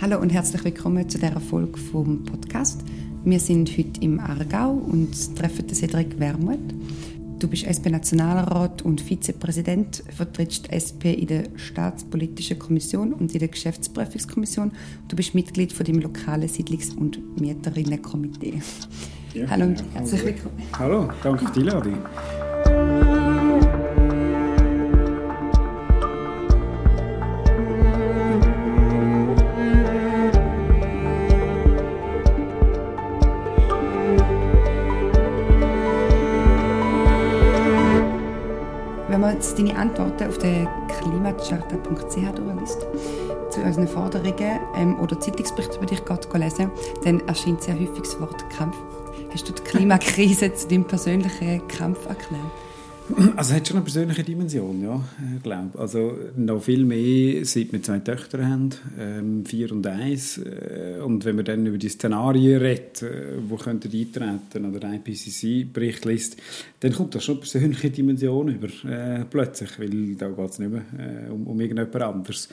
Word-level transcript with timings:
Hallo 0.00 0.20
und 0.20 0.30
herzlich 0.30 0.62
willkommen 0.62 1.08
zu 1.08 1.18
dieser 1.18 1.40
Folge 1.40 1.76
vom 1.76 2.22
Podcast. 2.22 2.84
Wir 3.24 3.40
sind 3.40 3.76
heute 3.76 4.00
im 4.00 4.20
Aargau 4.20 4.70
und 4.70 5.36
treffen 5.36 5.68
Cedric 5.74 6.20
Wermuth. 6.20 6.72
Du 7.40 7.48
bist 7.48 7.64
SP-Nationalrat 7.66 8.82
und 8.82 9.00
Vizepräsident, 9.00 10.04
vertrittst 10.16 10.70
SP 10.70 11.14
in 11.14 11.26
der 11.26 11.44
Staatspolitischen 11.56 12.60
Kommission 12.60 13.12
und 13.12 13.32
in 13.32 13.40
der 13.40 13.48
Geschäftsprüfungskommission. 13.48 14.70
Du 15.08 15.16
bist 15.16 15.34
Mitglied 15.34 15.72
von 15.72 15.84
dem 15.84 15.98
lokalen 15.98 16.48
Siedlungs- 16.48 16.94
und 16.96 17.40
Mieterinnenkomitee. 17.40 18.62
Ja, 19.34 19.50
Hallo 19.50 19.64
und 19.64 19.82
herzlich 19.94 20.24
willkommen. 20.24 20.62
Hallo, 20.78 21.08
danke 21.24 21.44
für 21.44 21.52
die 21.52 21.60
Einladung. 21.60 23.27
Jetzt 39.38 39.56
deine 39.56 39.76
Antworten 39.78 40.26
auf 40.26 40.36
der 40.38 40.66
klimacharta.ch 40.88 42.34
durchliest, 42.34 42.86
zu 43.50 43.60
unseren 43.60 43.86
Forderungen 43.86 44.58
ähm, 44.74 44.98
oder 44.98 45.20
Zeitungsberichte 45.20 45.76
über 45.76 45.86
dich 45.86 46.04
gerade 46.04 46.26
lesen, 46.38 46.72
dann 47.04 47.20
erscheint 47.28 47.62
sehr 47.62 47.74
häufig 47.74 48.00
das 48.02 48.20
Wort 48.20 48.50
Kampf. 48.50 48.74
Hast 49.32 49.48
du 49.48 49.52
die 49.52 49.62
Klimakrise 49.62 50.52
zu 50.54 50.66
deinem 50.66 50.82
persönlichen 50.82 51.68
Kampf 51.68 52.04
erklärt? 52.06 52.42
Also 53.36 53.52
es 53.52 53.56
hat 53.56 53.68
schon 53.68 53.76
eine 53.78 53.84
persönliche 53.84 54.22
Dimension, 54.22 54.82
ja, 54.82 55.02
ich 55.36 55.42
glaube. 55.42 55.78
Also 55.78 56.16
noch 56.36 56.62
viel 56.62 56.84
mehr, 56.84 57.44
seit 57.44 57.72
wir 57.72 57.82
zwei 57.82 58.00
Töchter 58.00 58.46
haben, 58.46 58.70
ähm, 58.98 59.46
vier 59.46 59.72
und 59.72 59.86
eins. 59.86 60.38
Äh, 60.38 61.00
und 61.02 61.24
wenn 61.24 61.36
man 61.36 61.44
dann 61.44 61.64
über 61.64 61.78
die 61.78 61.88
Szenarien 61.88 62.60
redet, 62.60 63.02
äh, 63.02 63.38
wo 63.48 63.56
könnten 63.56 63.90
die 63.90 64.06
eintreten 64.06 64.66
oder 64.66 64.80
der 64.80 64.94
IPCC-Bericht 64.94 66.04
liest, 66.04 66.36
dann 66.80 66.92
kommt 66.92 67.14
da 67.14 67.20
schon 67.20 67.36
eine 67.36 67.40
persönliche 67.40 67.90
Dimension 67.90 68.48
über, 68.48 68.68
äh, 68.90 69.24
plötzlich, 69.24 69.78
weil 69.78 70.14
da 70.16 70.28
geht 70.28 70.50
es 70.50 70.58
nicht 70.58 70.70
mehr 70.70 70.84
äh, 70.98 71.30
um, 71.30 71.46
um 71.46 71.60
irgendjemand 71.60 72.02
anderes. 72.02 72.48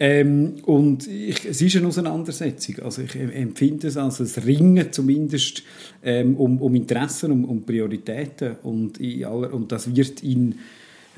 Ähm, 0.00 0.56
und 0.64 1.06
ich, 1.06 1.44
es 1.44 1.62
ist 1.62 1.76
eine 1.76 1.86
Auseinandersetzung. 1.86 2.80
Also 2.80 3.02
ich 3.02 3.14
empfinde 3.14 3.86
es 3.86 3.96
als 3.96 4.20
ein 4.20 4.42
Ringen 4.44 4.92
zumindest 4.92 5.62
ähm, 6.02 6.36
um, 6.36 6.60
um 6.60 6.74
Interessen, 6.74 7.30
um, 7.30 7.44
um 7.44 7.62
Prioritäten. 7.64 8.56
Und, 8.62 9.00
aller, 9.00 9.54
und 9.54 9.70
das 9.70 9.94
wird 9.94 10.22
in, 10.24 10.56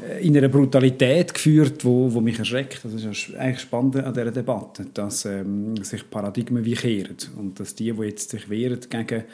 äh, 0.07 0.27
in 0.27 0.37
einer 0.37 0.49
Brutalität 0.49 1.33
geführt, 1.33 1.85
wo, 1.85 2.13
wo 2.13 2.21
mich 2.21 2.39
erschreckt. 2.39 2.81
Das 2.85 2.93
ist 2.93 3.35
eigentlich 3.35 3.61
spannend 3.61 3.97
an 3.97 4.13
dieser 4.13 4.31
Debatte, 4.31 4.87
dass 4.93 5.25
ähm, 5.25 5.83
sich 5.83 6.09
Paradigmen 6.11 6.65
wie 6.65 6.75
kehren 6.75 7.17
und 7.39 7.59
dass 7.59 7.75
die, 7.75 7.93
die 7.93 8.03
jetzt 8.03 8.31
sich 8.31 8.49
wehren 8.51 8.81
gegen 8.91 9.25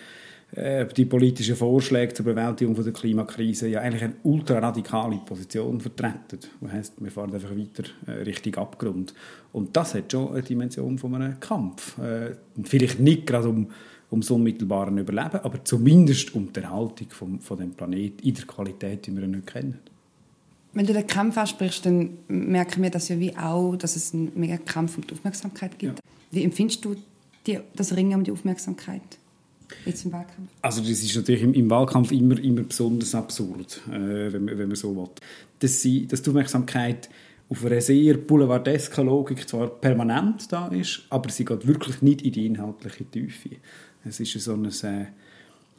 die 0.55 1.07
politischen 1.07 1.57
Vorschläge 1.57 2.13
zur 2.13 2.27
Bewältigung 2.27 2.75
der 2.75 2.93
Klimakrise 2.93 3.69
ja 3.69 3.81
eigentlich 3.81 4.05
eine 4.05 4.17
ultraradikale 4.23 5.17
Position 5.25 5.81
vertreten. 5.81 6.41
Das 6.61 6.73
heisst, 6.73 6.95
wir 6.99 7.11
fahren 7.11 7.33
einfach 7.33 7.57
weiter 7.57 7.85
äh, 8.07 8.23
Richtung 8.23 8.57
Abgrund. 8.57 9.15
Und 9.53 9.75
das 9.75 9.95
hat 9.95 10.13
schon 10.13 10.31
eine 10.31 10.43
Dimension 10.43 10.99
von 10.99 11.15
einem 11.15 11.41
Kampf. 11.41 11.97
Äh, 11.99 12.37
vielleicht 12.65 13.01
nicht 13.01 13.27
gerade 13.27 13.49
um, 13.49 13.71
um 14.11 14.21
das 14.21 14.31
unmittelbare 14.31 14.91
Überleben, 14.91 15.41
aber 15.43 15.65
zumindest 15.65 16.35
um 16.35 16.53
die 16.53 16.61
Erhaltung 16.61 17.09
vom, 17.09 17.41
von 17.41 17.57
dem 17.57 17.73
Planeten 17.73 18.27
in 18.27 18.35
der 18.35 18.45
Qualität, 18.45 19.07
die 19.07 19.17
wir 19.17 19.23
ihn 19.23 19.31
nicht 19.31 19.47
kennen. 19.47 19.79
Wenn 20.75 20.87
du 20.87 20.93
den 20.93 21.07
Kampf 21.07 21.39
ansprichst, 21.39 21.87
dann 21.87 22.19
merken 22.29 22.83
wir 22.83 22.91
das 22.91 23.09
ja 23.09 23.19
wie 23.19 23.35
auch, 23.37 23.77
dass 23.77 23.97
es 23.97 24.13
einen 24.13 24.33
mega 24.35 24.59
Kampf 24.59 24.99
um 24.99 25.07
die 25.07 25.15
Aufmerksamkeit 25.15 25.79
gibt. 25.79 25.99
Ja. 25.99 26.05
Wie 26.31 26.45
empfindest 26.45 26.85
du 26.85 26.97
die, 27.47 27.59
das 27.75 27.97
Ringen 27.97 28.19
um 28.19 28.25
die 28.25 28.33
Aufmerksamkeit? 28.33 29.03
Jetzt 29.85 30.05
im 30.05 30.13
Wahlkampf? 30.13 30.51
Also 30.61 30.81
das 30.81 30.91
ist 30.91 31.15
natürlich 31.17 31.43
im, 31.43 31.55
im 31.55 31.71
Wahlkampf 31.71 32.13
immer, 32.13 32.39
immer 32.39 32.63
besonders 32.63 33.15
absurd, 33.15 33.81
äh, 33.89 34.33
wenn, 34.33 34.45
man, 34.45 34.59
wenn 34.59 34.69
man 34.69 34.77
so 34.77 34.95
will. 34.95 35.09
Dass, 35.59 35.81
sie, 35.81 36.07
dass 36.07 36.23
die 36.23 36.31
Aufmerksamkeit 36.31 37.09
auf 37.49 37.65
einer 37.65 37.81
sehr 37.81 38.17
boulevardesken 38.17 39.07
Logik 39.07 39.49
zwar 39.49 39.69
permanent 39.69 40.51
da 40.51 40.69
ist, 40.69 41.03
aber 41.11 41.31
sie 41.31 41.45
geht 41.45 41.67
wirklich 41.67 42.01
nicht 42.01 42.23
in 42.23 42.33
die 42.33 42.47
inhaltliche 42.47 43.05
Tiefe. 43.05 43.51
Es 44.05 44.19
ist 44.21 44.33
so 44.41 44.55
ein 44.55 44.71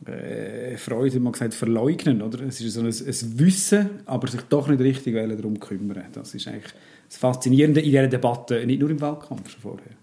äh, 0.06 0.78
Freude, 0.78 1.19
man 1.19 1.34
gesagt, 1.34 1.53
verleugnen, 1.53 2.22
oder? 2.22 2.41
Es 2.46 2.62
ist 2.62 2.73
so 2.73 2.81
ein, 2.81 2.88
ein 2.88 3.40
Wissen, 3.40 3.90
aber 4.06 4.28
sich 4.28 4.41
doch 4.41 4.67
nicht 4.67 4.81
richtig 4.81 5.16
darum 5.16 5.59
kümmern. 5.59 6.03
Das 6.13 6.35
ist 6.35 6.47
eigentlich 6.47 6.73
das 7.09 7.17
Faszinierende 7.17 7.81
in 7.81 7.88
dieser 7.88 8.07
Debatte, 8.07 8.66
nicht 8.66 8.79
nur 8.79 8.90
im 8.90 9.01
Wahlkampf, 9.01 9.50
schon 9.50 9.62
vorher 9.62 10.03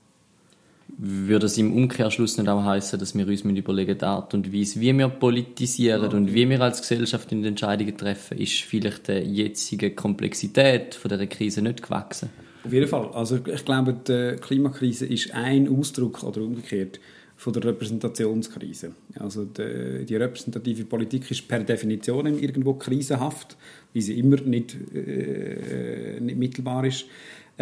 würde 1.03 1.47
es 1.47 1.57
im 1.57 1.73
Umkehrschluss 1.73 2.37
nicht 2.37 2.49
auch 2.49 2.63
heißen, 2.63 2.99
dass 2.99 3.17
wir 3.17 3.27
uns 3.27 3.41
überlegen 3.41 3.97
die 3.97 4.05
Art 4.05 4.35
und 4.35 4.53
Weise, 4.53 4.81
wie 4.81 4.93
wir 4.97 5.09
politisieren 5.09 6.05
okay. 6.05 6.17
und 6.17 6.35
wie 6.35 6.49
wir 6.49 6.61
als 6.61 6.83
Gesellschaft 6.83 7.33
in 7.33 7.43
Entscheidungen 7.45 7.97
treffen, 7.97 8.37
ist 8.37 8.61
vielleicht 8.63 9.09
der 9.09 9.25
jetzigen 9.25 9.97
Komplexität 9.97 10.95
von 10.95 11.09
der 11.09 11.27
Krise 11.27 11.63
nicht 11.63 11.83
gewachsen? 11.83 12.29
Auf 12.65 12.73
jeden 12.73 12.87
Fall. 12.87 13.09
Also 13.15 13.37
ich 13.37 13.65
glaube, 13.65 13.95
die 13.95 14.37
Klimakrise 14.41 15.07
ist 15.07 15.35
ein 15.35 15.69
Ausdruck 15.69 16.23
oder 16.23 16.43
umgekehrt 16.43 17.01
von 17.41 17.55
der 17.55 17.65
Repräsentationskrise. 17.65 18.93
Also 19.19 19.47
die, 19.47 20.05
die 20.05 20.17
repräsentative 20.17 20.85
Politik 20.85 21.31
ist 21.31 21.49
per 21.49 21.61
Definition 21.61 22.27
irgendwo 22.27 22.75
krisenhaft, 22.75 23.57
wie 23.95 24.03
sie 24.03 24.19
immer 24.19 24.37
nicht, 24.43 24.77
äh, 24.95 26.21
nicht 26.21 26.39
mittelbar 26.39 26.85
ist. 26.85 27.07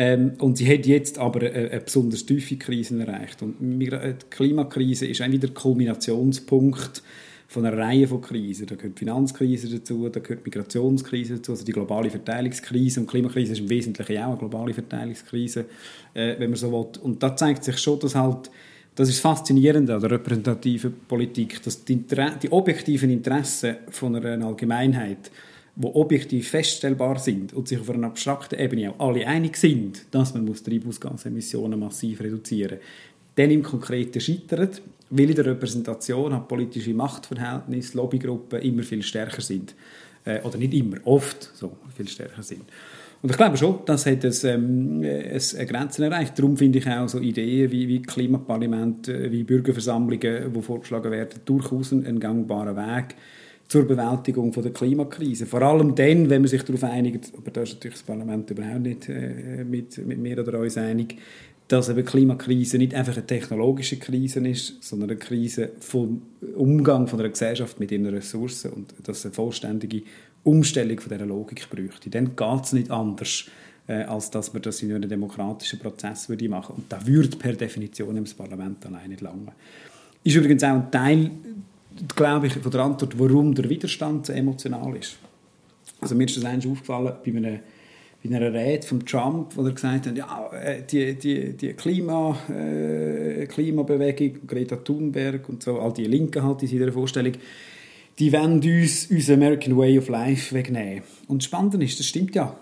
Ähm, 0.00 0.34
und 0.38 0.56
sie 0.56 0.72
hat 0.72 0.86
jetzt 0.86 1.18
aber 1.18 1.40
eine, 1.40 1.70
eine 1.70 1.80
besonders 1.80 2.24
tiefe 2.24 2.56
Krise 2.56 2.96
erreicht. 3.00 3.42
Und 3.42 3.56
die 3.58 3.90
Klimakrise 4.30 5.06
ist 5.06 5.18
wieder 5.18 5.38
der 5.38 5.50
Kulminationspunkt 5.50 7.02
von 7.48 7.66
einer 7.66 7.76
Reihe 7.76 8.06
von 8.06 8.20
Krisen. 8.20 8.68
Da 8.68 8.76
gehört 8.76 8.94
die 8.94 9.00
Finanzkrise 9.00 9.68
dazu, 9.68 10.08
da 10.08 10.20
gehört 10.20 10.46
die 10.46 10.50
Migrationskrise 10.50 11.36
dazu, 11.38 11.50
also 11.50 11.64
die 11.64 11.72
globale 11.72 12.10
Verteilungskrise. 12.10 13.00
Und 13.00 13.06
die 13.06 13.10
Klimakrise 13.10 13.52
ist 13.54 13.58
im 13.58 13.68
Wesentlichen 13.68 14.22
auch 14.22 14.28
eine 14.28 14.36
globale 14.36 14.72
Verteilungskrise, 14.72 15.64
äh, 16.14 16.36
wenn 16.38 16.50
man 16.50 16.56
so 16.56 16.70
will. 16.70 17.02
Und 17.02 17.20
da 17.20 17.34
zeigt 17.34 17.64
sich 17.64 17.78
schon, 17.78 17.98
dass 17.98 18.14
halt 18.14 18.52
das 18.94 19.08
ist 19.08 19.18
faszinierend 19.18 19.90
an 19.90 20.00
der 20.00 20.12
representativen 20.12 20.92
Politik, 21.08 21.60
dass 21.62 21.84
die, 21.84 22.04
die 22.42 22.52
objektiven 22.52 23.10
Interessen 23.10 23.76
von 23.90 24.14
einer 24.14 24.46
Allgemeinheit 24.46 25.30
die 25.80 25.86
objektiv 25.86 26.48
feststellbar 26.48 27.20
sind 27.20 27.52
und 27.52 27.68
sich 27.68 27.78
auf 27.78 27.88
einer 27.88 28.08
abstrakten 28.08 28.58
Ebene 28.58 28.90
auch 28.90 29.08
alle 29.10 29.26
einig 29.26 29.56
sind, 29.56 30.06
dass 30.10 30.34
man 30.34 30.44
muss 30.44 30.64
Treibhausgasemissionen 30.64 31.78
massiv 31.78 32.20
reduzieren 32.20 32.78
muss, 32.78 32.86
dann 33.36 33.52
im 33.52 33.62
Konkreten 33.62 34.20
scheitert, 34.20 34.82
weil 35.10 35.30
in 35.30 35.36
der 35.36 35.46
Repräsentation 35.46 36.34
hat 36.34 36.48
politische 36.48 36.92
Machtverhältnisse, 36.94 37.96
Lobbygruppen 37.96 38.60
immer 38.60 38.82
viel 38.82 39.02
stärker 39.02 39.40
sind. 39.40 39.76
Äh, 40.24 40.42
oder 40.42 40.58
nicht 40.58 40.74
immer, 40.74 40.96
oft 41.04 41.48
so 41.54 41.76
viel 41.96 42.08
stärker 42.08 42.42
sind. 42.42 42.64
Und 43.22 43.30
ich 43.30 43.36
glaube 43.36 43.56
schon, 43.56 43.78
das 43.86 44.04
hat 44.06 44.24
es, 44.24 44.42
ähm, 44.42 45.02
eine 45.04 45.66
Grenze 45.66 46.04
erreicht. 46.04 46.36
Darum 46.38 46.56
finde 46.56 46.78
ich 46.78 46.88
auch 46.88 47.08
so 47.08 47.20
Ideen 47.20 47.70
wie, 47.70 47.86
wie 47.86 48.02
Klimaparlament, 48.02 49.06
äh, 49.06 49.30
wie 49.30 49.44
Bürgerversammlungen, 49.44 50.52
die 50.52 50.62
vorgeschlagen 50.62 51.12
werden, 51.12 51.40
durchaus 51.44 51.92
ein 51.92 52.18
gangbarer 52.18 52.74
Weg 52.74 53.14
zur 53.68 53.86
Bewältigung 53.86 54.52
von 54.52 54.62
der 54.62 54.72
Klimakrise. 54.72 55.46
Vor 55.46 55.62
allem 55.62 55.94
dann, 55.94 56.30
wenn 56.30 56.40
man 56.40 56.48
sich 56.48 56.62
darauf 56.62 56.84
einigt, 56.84 57.32
aber 57.36 57.50
da 57.50 57.62
ist 57.62 57.74
natürlich 57.74 57.98
das 57.98 58.02
Parlament 58.02 58.50
überhaupt 58.50 58.80
nicht 58.80 59.08
äh, 59.08 59.62
mit, 59.64 60.04
mit 60.06 60.18
mir 60.18 60.38
oder 60.38 60.58
uns 60.58 60.78
einig, 60.78 61.16
dass 61.68 61.90
eben 61.90 62.04
Klimakrise 62.04 62.78
nicht 62.78 62.94
einfach 62.94 63.14
eine 63.14 63.26
technologische 63.26 63.98
Krise 63.98 64.40
ist, 64.48 64.82
sondern 64.82 65.10
eine 65.10 65.18
Krise 65.18 65.70
vom 65.80 66.22
Umgang 66.56 67.06
von 67.06 67.20
einer 67.20 67.28
Gesellschaft 67.28 67.78
mit 67.78 67.92
ihren 67.92 68.06
Ressourcen 68.06 68.72
und 68.72 68.94
dass 69.04 69.26
eine 69.26 69.34
vollständige 69.34 70.02
Umstellung 70.44 70.98
von 70.98 71.12
dieser 71.12 71.26
Logik 71.26 71.68
bräuchte. 71.68 72.08
Dann 72.08 72.36
geht 72.36 72.64
es 72.64 72.72
nicht 72.72 72.90
anders, 72.90 73.44
äh, 73.86 74.02
als 74.04 74.30
dass 74.30 74.54
man 74.54 74.62
das 74.62 74.82
in 74.82 74.94
einem 74.94 75.10
demokratischen 75.10 75.78
Prozess 75.78 76.30
würde 76.30 76.48
machen 76.48 76.76
Und 76.76 76.90
da 76.90 77.06
würde 77.06 77.36
per 77.36 77.52
Definition 77.52 78.16
im 78.16 78.24
Parlament 78.24 78.86
allein 78.86 79.10
nicht 79.10 79.20
lange. 79.20 79.52
Ist 80.24 80.36
übrigens 80.36 80.64
auch 80.64 80.68
ein 80.70 80.90
Teil 80.90 81.30
glaube 82.14 82.46
ich, 82.46 82.54
von 82.54 82.70
der 82.70 82.80
Antwort, 82.80 83.18
warum 83.18 83.54
der 83.54 83.68
Widerstand 83.68 84.26
so 84.26 84.32
emotional 84.32 84.96
ist. 84.96 85.18
Also 86.00 86.14
mir 86.14 86.24
ist 86.24 86.36
das 86.36 86.44
eigentlich 86.44 86.70
aufgefallen 86.70 87.12
bei 87.24 87.30
einer, 87.32 87.58
bei 88.22 88.36
einer 88.36 88.52
Rede 88.52 88.86
von 88.86 89.04
Trump, 89.04 89.56
wo 89.56 89.64
er 89.64 89.72
gesagt 89.72 90.06
hat, 90.06 90.16
ja, 90.16 90.50
äh, 90.52 90.82
die, 90.82 91.14
die, 91.14 91.52
die 91.54 91.72
Klima, 91.72 92.38
äh, 92.48 93.46
Klimabewegung, 93.46 94.46
Greta 94.46 94.76
Thunberg 94.76 95.48
und 95.48 95.62
so, 95.62 95.80
all 95.80 95.92
die 95.92 96.04
Linken 96.04 96.42
halt 96.42 96.62
in 96.62 96.68
seiner 96.68 96.92
Vorstellung, 96.92 97.32
die 98.18 98.32
wollen 98.32 98.60
uns 98.62 99.06
unser 99.10 99.34
American 99.34 99.76
Way 99.76 99.98
of 99.98 100.08
Life 100.08 100.54
wegnehmen. 100.54 101.02
Und 101.26 101.44
spannend 101.44 101.82
ist, 101.82 101.98
das 101.98 102.06
stimmt 102.06 102.34
ja. 102.34 102.56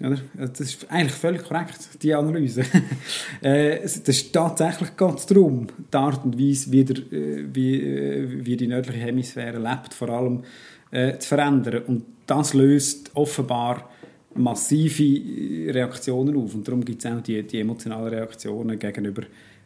Oder? 0.00 0.18
Das 0.34 0.60
ist 0.60 0.90
eigentlich 0.90 1.12
völlig 1.12 1.44
korrekt, 1.44 2.02
die 2.02 2.14
Analyse. 2.14 2.62
äh, 3.40 3.80
das 3.80 3.96
ist 3.98 4.32
tatsächlich 4.32 4.96
ganz 4.96 5.26
darum, 5.26 5.66
die 5.92 5.96
Art 5.96 6.24
und 6.24 6.38
Weise, 6.38 6.70
wie, 6.70 6.84
der, 6.84 6.96
äh, 6.96 7.44
wie, 7.52 7.82
äh, 7.82 8.44
wie 8.44 8.56
die 8.56 8.66
nördliche 8.68 9.00
Hemisphäre 9.00 9.58
lebt, 9.58 9.94
vor 9.94 10.08
allem 10.10 10.42
äh, 10.90 11.18
zu 11.18 11.28
verändern. 11.28 11.82
Und 11.86 12.04
das 12.26 12.54
löst 12.54 13.10
offenbar 13.14 13.90
massive 14.34 15.72
Reaktionen 15.74 16.36
auf. 16.36 16.54
Und 16.54 16.66
darum 16.66 16.84
gibt 16.84 17.04
es 17.04 17.10
auch 17.10 17.20
die, 17.20 17.42
die 17.42 17.60
emotionalen 17.60 18.14
Reaktionen 18.14 18.78
gegenüber 18.78 19.22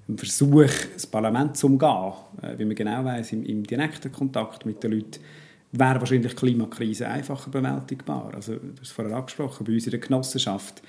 ein 0.09 0.19
Versuch, 0.19 0.71
das 0.95 1.07
Parlament 1.07 1.57
zu 1.57 1.67
umgehen, 1.67 2.13
äh, 2.43 2.59
wie 2.59 2.65
man 2.65 2.75
genau 2.75 3.05
weiß, 3.05 3.33
im, 3.33 3.45
im, 3.45 3.65
direkten 3.65 4.11
Kontakt 4.11 4.67
mit 4.67 4.83
den 4.83 4.93
Leuten, 4.93 5.21
wäre 5.73 6.01
wahrscheinlich 6.01 6.33
die 6.33 6.39
Klimakrise 6.39 7.09
einfacher 7.09 7.51
bewältigbar. 7.51 8.33
Also, 8.35 8.55
du 8.55 8.73
hast 8.73 8.83
es 8.83 8.91
vorher 8.91 9.17
angesprochen, 9.17 9.65
bei 9.65 9.73
uns 9.73 9.87
in 9.87 9.91
der 9.91 10.01
Genossenschaft 10.01 10.83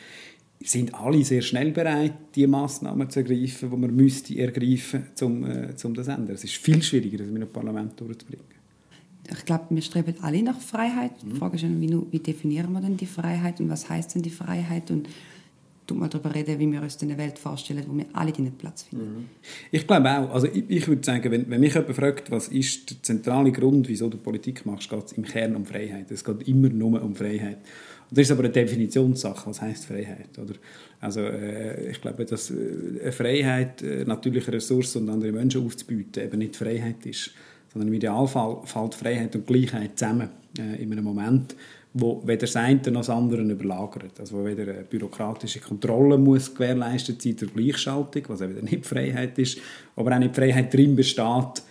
sind 0.62 0.94
alle 0.94 1.24
sehr 1.24 1.41
schnell 1.41 1.71
bereit, 1.71 2.13
die 2.35 2.47
Massnahmen 2.47 3.09
zu 3.09 3.19
ergreifen, 3.19 3.69
die 3.69 3.77
man 3.77 3.95
müsste 3.95 4.38
ergreifen 4.38 5.01
müsste, 5.01 5.25
um, 5.25 5.44
äh, 5.44 5.74
um 5.83 5.94
das 5.94 6.06
zu 6.06 6.12
ändern. 6.12 6.35
Es 6.35 6.44
ist 6.44 6.56
viel 6.56 6.81
schwieriger, 6.81 7.18
das 7.18 7.27
mit 7.27 7.41
einem 7.41 7.51
Parlament 7.51 8.00
durchzubringen. 8.00 8.45
Ich 9.30 9.45
glaube, 9.45 9.65
wir 9.69 9.81
streben 9.81 10.15
alle 10.21 10.44
nach 10.44 10.59
Freiheit. 10.59 11.12
Die 11.21 11.27
mhm. 11.27 11.35
Frage 11.38 11.56
ist, 11.56 11.63
wie, 11.63 11.97
wie 12.12 12.19
definieren 12.19 12.71
wir 12.74 12.81
denn 12.81 12.97
die 12.97 13.06
Freiheit 13.06 13.59
und 13.59 13.69
was 13.69 13.89
heißt 13.89 14.15
denn 14.15 14.21
die 14.21 14.30
Freiheit? 14.30 14.91
Und 14.91 15.07
tut 15.85 15.97
mal 15.97 16.09
darüber 16.09 16.33
reden, 16.33 16.59
wie 16.59 16.71
wir 16.71 16.81
uns 16.81 17.01
eine 17.01 17.18
Welt 17.18 17.38
vorstellen, 17.38 17.83
wo 17.88 17.95
wir 17.97 18.06
alle 18.13 18.31
deinen 18.31 18.53
Platz 18.53 18.83
finden. 18.83 19.06
Mhm. 19.06 19.25
Ich 19.71 19.85
glaube 19.85 20.09
auch. 20.09 20.33
Also 20.33 20.47
ich, 20.47 20.63
ich, 20.68 20.88
würde 20.88 21.03
sagen, 21.03 21.31
wenn, 21.31 21.50
wenn 21.50 21.59
mich 21.59 21.74
jemand 21.74 21.95
fragt, 21.95 22.31
was 22.31 22.47
ist 22.47 22.89
der 22.89 23.01
zentrale 23.01 23.51
Grund, 23.51 23.88
wieso 23.88 24.09
du 24.09 24.18
Politik 24.18 24.65
machst, 24.65 24.89
geht 24.89 25.06
es 25.06 25.12
im 25.13 25.24
Kern 25.24 25.56
um 25.56 25.65
Freiheit. 25.65 26.09
Es 26.12 26.24
geht 26.24 26.47
immer 26.47 26.69
nur 26.69 27.01
um 27.01 27.15
Freiheit. 27.15 27.57
Und 28.09 28.18
das 28.18 28.27
ist 28.27 28.31
aber 28.31 28.44
eine 28.44 28.53
Definitionssache. 28.53 29.50
Was 29.50 29.62
heißt 29.62 29.85
Freiheit? 29.85 30.38
Oder? 30.38 30.53
Also 31.00 31.21
äh, 31.21 31.91
ich 31.91 32.01
glaube, 32.01 32.25
dass 32.25 32.51
äh, 32.51 33.12
Freiheit, 33.12 33.81
äh, 33.81 34.06
natürliche 34.06 34.53
Ressourcen 34.53 35.03
und 35.03 35.09
andere 35.09 35.31
Menschen 35.31 35.65
aufzubieten, 35.65 36.24
eben 36.24 36.39
nicht 36.39 36.56
Freiheit 36.56 37.06
ist, 37.06 37.31
sondern 37.74 37.88
im 37.88 37.94
Idealfall 37.95 38.62
fällt 38.65 38.95
Freiheit 38.95 39.35
und 39.35 39.47
Gleichheit 39.47 39.97
zusammen 39.97 40.30
äh, 40.57 40.81
in 40.81 40.91
einem 40.91 41.03
Moment, 41.03 41.56
wo 41.94 42.22
weder 42.25 42.42
das 42.42 42.56
eine 42.56 42.80
noch 42.88 43.01
das 43.01 43.10
andere 43.10 43.42
überlagert. 43.44 44.19
Also 44.19 44.38
wo 44.38 44.45
weder 44.45 44.63
eine 44.63 44.84
bürokratische 44.84 45.60
Kontrolle 45.60 46.18
muss 46.18 46.54
gewährleistet 46.54 47.22
sein 47.22 47.36
durch 47.38 47.54
Gleichschaltung, 47.54 48.24
was 48.28 48.42
eben 48.42 48.66
nicht 48.66 48.86
Freiheit 48.86 49.38
ist, 49.38 49.60
aber 49.95 50.16
auch 50.16 50.19
nicht 50.19 50.36
Freiheit 50.36 50.74
drin 50.74 50.95
besteht, 50.95 51.62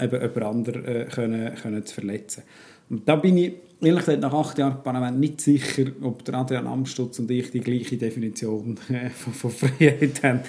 eben 0.00 0.20
jemand 0.20 0.42
anderen 0.42 0.84
äh, 0.84 1.06
können, 1.12 1.54
können 1.56 1.84
zu 1.84 1.94
verletzen. 1.94 2.44
Und 2.88 3.08
da 3.08 3.16
bin 3.16 3.36
ich 3.36 3.54
ehrlich 3.80 4.04
gesagt 4.04 4.20
nach 4.20 4.32
acht 4.32 4.58
Jahren 4.58 4.82
Parlament 4.82 5.18
nicht 5.18 5.40
sicher, 5.40 5.86
ob 6.02 6.24
der 6.24 6.34
Adrian 6.34 6.66
Amstutz 6.66 7.18
und 7.18 7.30
ich 7.30 7.50
die 7.50 7.60
gleiche 7.60 7.96
Definition 7.96 8.78
äh, 8.88 9.10
von, 9.10 9.32
von, 9.32 9.50
Freiheit 9.50 10.22
haben. 10.22 10.40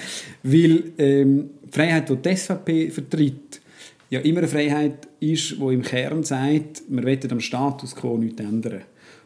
Weil 0.43 0.83
ähm, 0.97 1.49
die 1.63 1.71
Freiheit, 1.71 2.09
die 2.09 2.15
die 2.17 2.35
SVP 2.35 2.91
vertritt, 2.91 3.61
ja 4.09 4.19
immer 4.19 4.39
eine 4.39 4.47
Freiheit 4.47 5.07
ist, 5.19 5.51
die 5.59 5.73
im 5.73 5.81
Kern 5.81 6.23
sagt, 6.23 6.83
wir 6.87 7.03
wollen 7.03 7.31
am 7.31 7.39
Status 7.39 7.95
quo 7.95 8.17
nichts 8.17 8.39
ändern. 8.39 8.81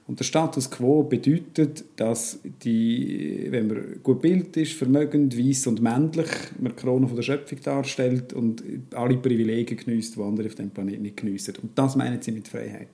Und 0.10 0.20
der 0.20 0.24
Status 0.24 0.72
quo 0.72 1.04
bedeutet, 1.04 1.84
dass 1.96 2.40
die, 2.64 3.46
wenn 3.52 3.68
man 3.68 4.00
gut 4.02 4.24
bildet 4.24 4.58
ist, 4.58 4.74
vermögend, 4.74 5.38
weiss 5.38 5.68
und 5.68 5.84
männlich, 5.84 6.26
man 6.60 6.76
die 6.76 6.82
Krone 6.82 7.06
von 7.06 7.16
der 7.16 7.22
Schöpfung 7.22 7.60
darstellt 7.62 8.34
und 8.34 8.64
alle 8.96 9.18
Privilegien 9.18 9.78
genießt, 9.78 10.16
die 10.16 10.22
andere 10.24 10.48
auf 10.48 10.56
dem 10.56 10.72
Planeten 10.72 11.04
nicht 11.04 11.18
geniessen. 11.18 11.54
Und 11.62 11.78
das 11.78 11.96
meinen 11.96 12.20
sie 12.24 12.32
mit 12.32 12.48
Freiheit. 12.48 12.88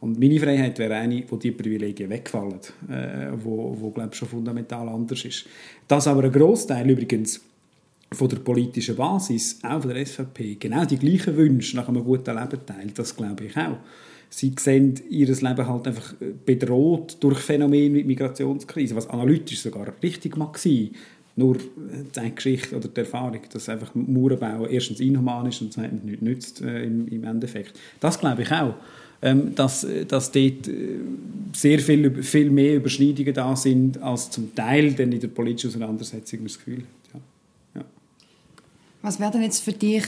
Und 0.00 0.20
meine 0.20 0.38
Freiheit 0.38 0.78
wäre 0.78 0.96
eine, 0.96 1.24
wo 1.28 1.36
die 1.36 1.52
Privilegien 1.52 2.10
wegfallen, 2.10 2.60
äh, 2.90 3.28
wo, 3.42 3.74
wo 3.80 3.90
glaube 3.90 4.10
ich, 4.12 4.18
schon 4.18 4.28
fundamental 4.28 4.86
anders 4.90 5.24
ist. 5.24 5.46
Dass 5.88 6.06
aber 6.08 6.24
ein 6.24 6.32
Großteil 6.32 6.90
übrigens 6.90 7.40
von 8.12 8.28
der 8.28 8.38
politischen 8.38 8.96
Basis, 8.96 9.58
auch 9.62 9.82
von 9.82 9.94
der 9.94 10.04
SVP, 10.04 10.56
genau 10.56 10.84
die 10.84 10.98
gleichen 10.98 11.36
Wünsche 11.36 11.76
nach 11.76 11.88
einem 11.88 12.04
guten 12.04 12.34
Leben 12.34 12.66
teilt, 12.66 12.98
das 12.98 13.14
glaube 13.14 13.44
ich 13.44 13.56
auch 13.56 13.78
sie 14.30 14.52
sehen 14.58 14.94
ihr 15.10 15.26
Leben 15.26 15.66
halt 15.66 15.86
einfach 15.86 16.14
bedroht 16.46 17.16
durch 17.20 17.40
Phänomene 17.40 17.96
wie 17.96 18.04
Migrationskrise, 18.04 18.94
was 18.94 19.10
analytisch 19.10 19.60
sogar 19.60 19.92
richtig 20.02 20.36
mag 20.36 20.56
sein. 20.56 20.90
Nur 21.36 21.56
die 21.56 22.34
Geschichte 22.34 22.76
oder 22.76 22.88
die 22.88 23.00
Erfahrung, 23.00 23.40
dass 23.52 23.68
einfach 23.68 23.94
Mauern 23.94 24.66
erstens 24.70 25.00
inhuman 25.00 25.46
ist 25.46 25.60
und 25.62 25.72
zweitens 25.72 26.04
nichts 26.04 26.22
nützt 26.22 26.60
äh, 26.60 26.84
im, 26.84 27.08
im, 27.08 27.24
Endeffekt. 27.24 27.78
Das 27.98 28.18
glaube 28.18 28.42
ich 28.42 28.50
auch. 28.50 28.74
Ähm, 29.22 29.54
dass, 29.54 29.86
dass 30.08 30.32
dort 30.32 30.68
äh, 30.68 30.98
sehr 31.52 31.78
viel, 31.78 32.22
viel 32.22 32.50
mehr 32.50 32.76
Überschneidungen 32.76 33.34
da 33.34 33.54
sind, 33.54 34.02
als 34.02 34.30
zum 34.30 34.54
Teil 34.54 34.92
dann 34.94 35.12
in 35.12 35.20
der 35.20 35.28
politischen 35.28 35.68
Auseinandersetzung 35.68 36.40
das 36.42 36.56
Gefühl 36.56 36.78
hat. 36.78 36.99
Was 39.02 39.18
wäre 39.18 39.30
denn 39.30 39.42
jetzt 39.42 39.62
für 39.62 39.72
dich 39.72 40.04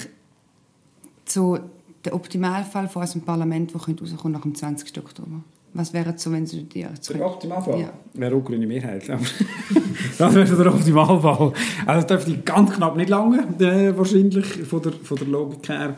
so 1.24 1.58
der 2.04 2.14
Optimalfall 2.14 2.88
von 2.88 3.02
unserem 3.02 3.22
Parlament, 3.22 3.74
das 3.74 3.88
rauskommt 3.88 4.34
nach 4.34 4.42
dem 4.42 4.54
20. 4.54 4.98
Oktober? 4.98 5.42
Was 5.74 5.94
wäre 5.94 6.12
so, 6.16 6.30
wenn 6.32 6.46
Sie 6.46 6.64
dir... 6.64 6.90
Der 7.08 7.26
Optimalfall? 7.26 7.80
Ja. 7.80 7.92
Wäre 8.12 8.36
auch 8.36 8.44
grüne 8.44 8.66
Mehrheit. 8.66 9.08
das 10.18 10.34
wäre 10.34 10.56
der 10.56 10.74
Optimalfall. 10.74 11.52
Also 11.86 12.06
das 12.06 12.24
dürfte 12.24 12.42
ganz 12.42 12.72
knapp 12.72 12.96
nicht 12.96 13.08
lange, 13.08 13.38
äh, 13.58 13.96
wahrscheinlich, 13.96 14.46
von 14.46 14.82
der, 14.82 14.92
von 14.92 15.16
der 15.16 15.28
Logik 15.28 15.66
her. 15.68 15.96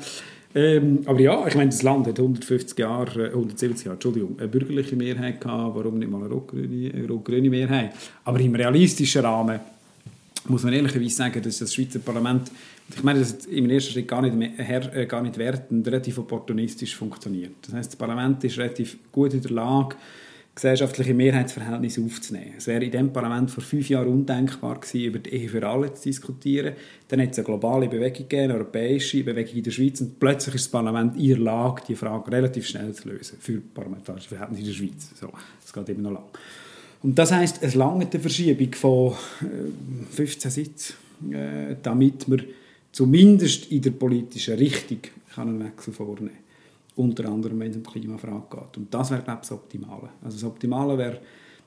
Ähm, 0.54 1.00
aber 1.06 1.18
ja, 1.18 1.44
ich 1.48 1.56
meine, 1.56 1.70
das 1.70 1.82
Land 1.82 2.06
hat 2.06 2.20
150 2.20 2.78
Jahre, 2.78 3.26
170 3.30 3.62
äh, 3.62 3.86
Jahre, 3.86 3.94
Entschuldigung, 3.94 4.38
eine 4.38 4.46
bürgerliche 4.46 4.94
Mehrheit 4.94 5.40
gehabt. 5.40 5.74
Warum 5.74 5.98
nicht 5.98 6.10
mal 6.10 6.22
eine 6.22 7.08
rot-grüne 7.08 7.50
Mehrheit? 7.50 7.92
Aber 8.24 8.38
im 8.38 8.54
realistischen 8.54 9.24
Rahmen 9.24 9.58
muss 10.46 10.62
man 10.62 10.72
ehrlicherweise 10.72 11.14
sagen, 11.14 11.42
dass 11.42 11.58
das 11.58 11.74
Schweizer 11.74 11.98
Parlament 11.98 12.50
ich 12.94 13.02
meine, 13.02 13.20
das 13.20 13.30
ist 13.30 13.46
im 13.46 13.68
ersten 13.70 13.92
Schritt 13.92 14.08
gar 14.08 14.20
nicht, 14.20 14.34
mehr, 14.34 14.50
äh, 14.58 15.06
gar 15.06 15.22
nicht 15.22 15.38
wertend, 15.38 15.86
relativ 15.86 16.18
opportunistisch 16.18 16.94
funktioniert. 16.94 17.54
Das 17.62 17.74
heißt, 17.74 17.92
das 17.92 17.96
Parlament 17.96 18.44
ist 18.44 18.58
relativ 18.58 18.98
gut 19.10 19.32
in 19.32 19.40
der 19.40 19.52
Lage, 19.52 19.96
gesellschaftliche 20.54 21.14
Mehrheitsverhältnisse 21.14 22.00
aufzunehmen. 22.02 22.54
Es 22.58 22.66
wäre 22.68 22.84
in 22.84 22.90
diesem 22.90 23.12
Parlament 23.12 23.50
vor 23.50 23.64
fünf 23.64 23.88
Jahren 23.88 24.06
undenkbar 24.06 24.78
gewesen, 24.78 25.06
über 25.06 25.18
die 25.18 25.30
Ehe 25.30 25.48
für 25.48 25.66
alle 25.66 25.92
zu 25.94 26.04
diskutieren. 26.04 26.74
Dann 27.08 27.22
hat 27.22 27.32
es 27.32 27.38
eine 27.38 27.46
globale 27.46 27.88
Bewegung 27.88 28.28
gegeben, 28.28 28.44
eine 28.44 28.54
europäische 28.54 29.24
Bewegung 29.24 29.56
in 29.56 29.62
der 29.64 29.70
Schweiz 29.72 30.00
und 30.00 30.20
plötzlich 30.20 30.54
ist 30.54 30.66
das 30.66 30.70
Parlament 30.70 31.16
in 31.16 31.28
der 31.28 31.38
Lage, 31.38 31.82
die 31.88 31.96
Frage 31.96 32.30
relativ 32.30 32.68
schnell 32.68 32.92
zu 32.92 33.08
lösen 33.08 33.38
für 33.40 33.60
parlamentarische 33.60 34.28
Verhältnisse 34.28 34.62
in 34.62 34.68
der 34.68 34.74
Schweiz. 34.74 35.10
So, 35.18 35.32
das 35.60 35.72
geht 35.72 35.88
immer 35.88 36.10
noch 36.10 36.20
lang. 36.20 36.24
Und 37.04 37.18
das 37.18 37.32
heisst, 37.32 37.58
es 37.60 37.74
lange 37.74 38.08
eine 38.10 38.18
Verschiebung 38.18 38.72
von 38.72 39.12
15 40.10 40.48
äh, 40.48 40.50
Sitzen, 40.50 40.94
äh, 41.34 41.76
damit 41.82 42.30
wir 42.30 42.38
zumindest 42.92 43.70
in 43.70 43.82
der 43.82 43.90
politischen 43.90 44.54
Richtung 44.54 45.00
kann 45.34 45.48
einen 45.48 45.64
Wechsel 45.66 45.92
vornehmen 45.92 46.38
Unter 46.96 47.28
anderem, 47.28 47.60
wenn 47.60 47.70
es 47.70 47.76
um 47.76 47.82
die 47.82 47.90
Klimafrage 47.90 48.44
geht. 48.50 48.76
Und 48.78 48.94
das 48.94 49.10
wäre, 49.10 49.20
glaube 49.20 49.40
ich, 49.42 49.48
das 49.48 49.52
Optimale. 49.52 50.08
Also 50.22 50.38
das 50.38 50.44
Optimale 50.44 50.96
wäre 50.96 51.20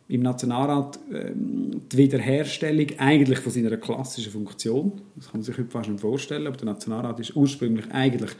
im 0.07 0.23
Nationalrat 0.23 0.97
ähm, 1.13 1.81
die 1.91 1.97
Wiederherstellung 1.97 2.87
eigentlich 2.97 3.37
von 3.37 3.51
seiner 3.51 3.77
klassischen 3.77 4.31
Funktion. 4.31 4.93
Das 5.17 5.25
kann 5.25 5.41
man 5.41 5.43
sich 5.43 5.55
heute 5.55 5.69
fast 5.69 5.87
nicht 5.87 6.01
vorstellen, 6.01 6.47
aber 6.47 6.57
der 6.57 6.65
Nationalrat 6.65 7.19
ist 7.19 7.35
ursprünglich 7.35 7.85
eigentlich 7.91 8.31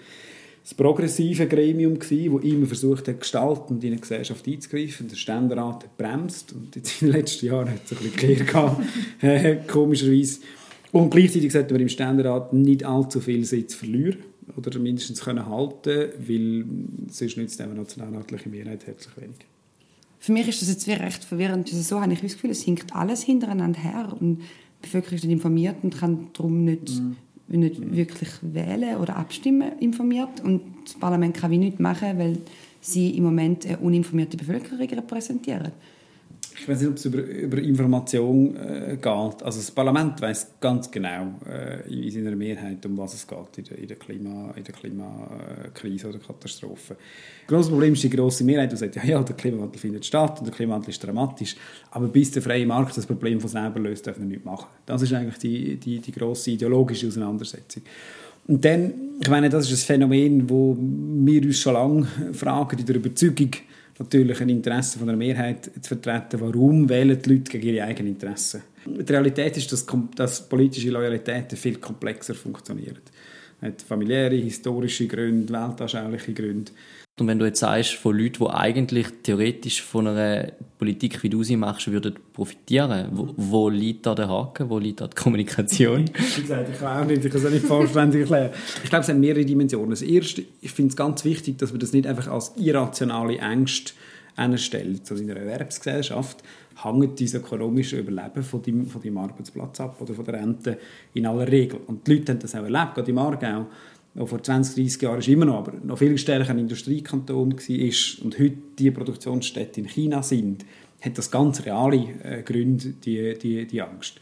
das 0.68 0.74
progressive 0.74 1.48
Gremium 1.48 1.98
gewesen, 1.98 2.36
das 2.36 2.44
immer 2.44 2.66
versucht 2.66 3.08
hat, 3.08 3.22
gestaltend 3.22 3.82
in 3.86 3.92
eine 3.92 4.02
Gesellschaft 4.02 4.46
einzugreifen. 4.46 5.08
Der 5.08 5.16
Ständerat 5.16 5.86
hat 5.86 5.98
bremst 5.98 6.52
und 6.52 6.76
in 6.76 6.84
den 7.00 7.12
letzten 7.14 7.46
Jahren 7.46 7.70
hat 7.70 7.80
es 7.86 7.94
ein 7.94 8.12
bisschen 8.12 8.46
gehabt, 8.46 8.82
äh, 9.22 9.56
komischerweise. 9.66 10.42
Und 10.92 11.10
gleichzeitig 11.10 11.54
sollten 11.54 11.74
wir 11.74 11.80
im 11.80 11.88
Ständerat 11.88 12.52
nicht 12.52 12.84
allzu 12.84 13.22
viel 13.22 13.46
Sitz 13.46 13.76
verlieren 13.76 14.18
oder 14.58 14.78
mindestens 14.78 15.22
können 15.22 15.46
halten, 15.46 16.10
weil 16.18 16.66
sonst 17.12 17.38
nützt 17.38 17.62
eine 17.62 17.74
nationalratliche 17.74 18.50
Mehrheit 18.50 18.86
herzlich 18.88 19.16
wenig. 19.16 19.38
Für 20.20 20.34
mich 20.34 20.50
ist 20.50 20.62
das 20.62 20.68
jetzt 20.68 20.86
recht 20.90 21.24
verwirrend. 21.24 21.70
Also 21.70 21.82
so 21.82 22.02
habe 22.02 22.12
ich 22.12 22.20
das 22.20 22.34
Gefühl, 22.34 22.50
es 22.52 22.64
hinkt 22.64 22.94
alles 22.94 23.24
hintereinander 23.24 23.80
her 23.80 24.18
und 24.20 24.40
die 24.40 24.82
Bevölkerung 24.82 25.16
ist 25.16 25.24
nicht 25.24 25.34
informiert 25.34 25.78
und 25.82 25.98
kann 25.98 26.28
darum 26.34 26.66
nicht, 26.66 26.90
mhm. 26.90 27.16
Nicht 27.48 27.96
wirklich 27.96 28.30
wählen 28.42 28.98
oder 28.98 29.16
abstimmen 29.16 29.80
informiert. 29.80 30.42
Und 30.44 30.62
das 30.84 30.96
Parlament 30.96 31.36
kann 31.36 31.52
wie 31.52 31.58
nichts 31.58 31.80
machen, 31.80 32.18
weil 32.18 32.38
sie 32.82 33.12
im 33.12 33.24
Moment 33.24 33.66
eine 33.66 33.78
uninformierte 33.78 34.38
Bevölkerung 34.38 34.88
repräsentieren 34.88 35.72
ich 36.60 36.68
weiß 36.68 36.80
nicht, 36.80 36.90
ob 36.90 36.98
es 36.98 37.06
über, 37.06 37.20
über 37.20 37.58
Information 37.60 38.56
äh, 38.56 38.96
geht. 38.96 39.44
Also 39.44 39.60
das 39.60 39.70
Parlament 39.72 40.20
weiß 40.22 40.54
ganz 40.60 40.90
genau 40.90 41.36
äh, 41.48 41.88
in 41.88 42.12
seiner 42.12 42.36
Mehrheit, 42.36 42.86
um 42.86 42.98
was 42.98 43.14
es 43.14 43.28
geht 43.28 43.58
in 43.58 43.64
der, 43.66 43.78
in 43.78 43.88
der, 43.88 43.98
Klima, 43.98 44.54
in 44.56 44.64
der 44.64 44.74
Klimakrise 44.74 46.10
oder 46.10 46.20
Katastrophe. 46.20 46.96
Das 46.96 47.48
große 47.48 47.70
Problem 47.70 47.94
ist 47.94 48.04
die 48.04 48.10
grosse 48.10 48.44
Mehrheit, 48.44 48.72
die 48.72 48.76
sagt, 48.76 48.96
ja, 48.96 49.04
ja, 49.04 49.24
der 49.24 49.36
Klimawandel 49.36 49.80
findet 49.80 50.06
statt 50.06 50.40
und 50.40 50.48
der 50.48 50.54
Klimawandel 50.54 50.90
ist 50.90 51.04
dramatisch, 51.04 51.56
aber 51.92 52.08
bis 52.08 52.32
der 52.32 52.42
freie 52.42 52.66
Markt 52.66 52.98
das 52.98 53.06
Problem 53.06 53.40
von 53.40 53.50
selber 53.50 53.80
löst, 53.80 54.08
darf 54.08 54.18
man 54.18 54.28
nichts 54.28 54.46
machen. 54.46 54.68
Das 54.86 55.02
ist 55.02 55.14
eigentlich 55.14 55.38
die, 55.38 55.78
die, 55.78 56.00
die 56.00 56.12
grosse 56.12 56.52
ideologische 56.52 57.08
Auseinandersetzung. 57.08 57.84
Und 58.48 58.64
dann, 58.64 58.94
ich 59.22 59.30
meine, 59.30 59.50
das 59.50 59.70
ist 59.70 59.84
ein 59.84 59.86
Phänomen, 59.86 60.50
wo 60.50 60.76
wir 60.80 61.44
uns 61.44 61.60
schon 61.60 61.74
lange 61.74 62.08
fragen, 62.34 62.80
in 62.80 62.86
der 62.86 62.96
Überzeugung, 62.96 63.52
natürlich 64.00 64.42
ein 64.42 64.50
Interesse 64.50 65.00
von 65.00 65.08
der 65.08 65.16
Mehrheit 65.16 65.66
zu 65.82 65.88
vertreten. 65.96 66.40
Warum 66.40 66.88
wählen 66.88 67.20
die 67.22 67.30
Leute 67.30 67.52
gegen 67.52 67.76
ihre 67.76 67.86
eigenen 67.86 68.14
Interessen? 68.14 68.62
Die 68.86 69.12
Realität 69.12 69.58
ist, 69.58 69.72
dass, 69.72 69.86
dass 70.16 70.48
politische 70.48 70.90
Loyalitäten 70.90 71.58
viel 71.58 71.78
komplexer 71.78 72.36
funktionieren. 72.36 73.00
Es 73.60 73.68
hat 73.68 73.82
familiäre, 73.82 74.36
historische 74.36 75.08
Gründe, 75.08 75.52
weltanschauliche 75.52 76.34
Gründe. 76.34 76.72
Und 77.20 77.28
wenn 77.28 77.40
du 77.40 77.46
jetzt 77.46 77.62
sagst, 77.62 77.96
von 77.96 78.16
Leuten, 78.16 78.44
die 78.44 78.50
eigentlich 78.52 79.08
theoretisch 79.24 79.82
von 79.82 80.06
einer 80.06 80.52
Politik, 80.78 81.24
wie 81.24 81.30
du 81.30 81.42
sie 81.42 81.58
machst, 81.58 81.92
würden 81.92 82.14
profitieren, 82.32 83.10
wo, 83.12 83.34
wo 83.36 83.70
liegt 83.70 84.06
da 84.06 84.14
der 84.14 84.30
Haken? 84.30 84.70
Wo 84.70 84.78
liegt 84.78 85.02
da 85.02 85.08
die 85.08 85.16
Kommunikation? 85.16 86.06
Wie 86.36 86.42
gesagt, 86.42 86.70
ich 86.72 86.78
kann 86.78 87.02
auch 87.02 87.08
nicht, 87.08 87.26
ich 87.26 87.32
kann 87.32 87.42
es 87.42 87.48
auch 87.48 87.52
nicht 87.52 87.66
vollständig 87.66 88.22
erklären. 88.22 88.52
Ich 88.84 88.90
glaube, 88.92 89.02
es 89.02 89.10
hat 89.10 89.18
mehrere 89.18 89.44
Dimensionen. 89.44 89.90
Das 89.90 90.04
erste, 90.04 90.44
ich 90.62 90.72
finde 90.72 90.92
es 90.92 90.96
ganz 90.96 91.26
wichtig, 91.26 91.58
dass 91.58 91.72
man 91.72 91.80
das 91.80 91.92
nicht 91.92 92.06
einfach 92.06 92.28
als 92.28 92.54
irrationale 92.58 93.40
Ängste 93.40 93.94
stellt. 94.58 95.10
Also 95.10 95.24
in 95.24 95.32
einer 95.32 95.40
Erwerbsgesellschaft 95.40 96.44
hängt 96.84 97.20
dieses 97.20 97.42
ökonomische 97.42 97.98
Überleben 97.98 98.44
von 98.44 98.62
deinem, 98.62 98.86
von 98.86 99.02
deinem 99.02 99.18
Arbeitsplatz 99.18 99.82
ab 99.82 100.00
oder 100.00 100.14
von 100.14 100.24
der 100.24 100.36
Rente 100.36 100.78
in 101.16 101.26
aller 101.26 101.48
Regel. 101.48 101.80
Und 101.88 102.06
die 102.06 102.14
Leute 102.14 102.34
haben 102.34 102.40
das 102.40 102.54
auch 102.54 102.64
erlebt, 102.64 102.94
gerade 102.94 103.10
im 103.10 103.18
Aargau 103.18 103.66
auch 104.18 104.28
vor 104.28 104.42
20, 104.42 104.76
30 104.76 105.02
Jahren 105.02 105.20
ist 105.20 105.28
immer 105.28 105.46
noch, 105.46 105.60
aber 105.60 105.74
noch 105.84 105.98
viel 105.98 106.18
stärker 106.18 106.50
ein 106.50 106.60
Industriekanton 106.60 107.54
war 107.54 108.26
und 108.26 108.40
heute 108.40 108.58
die 108.80 108.92
Produktionsstätte 108.92 109.82
in 109.82 109.88
China 109.88 110.24
sind, 110.24 110.66
hat 111.02 111.18
das 111.18 111.30
ganz 111.30 111.66
reale 111.66 112.08
äh, 112.24 112.42
Gründe, 112.44 112.94
die, 113.04 113.38
die, 113.38 113.66
die 113.68 113.82
Angst. 113.82 114.20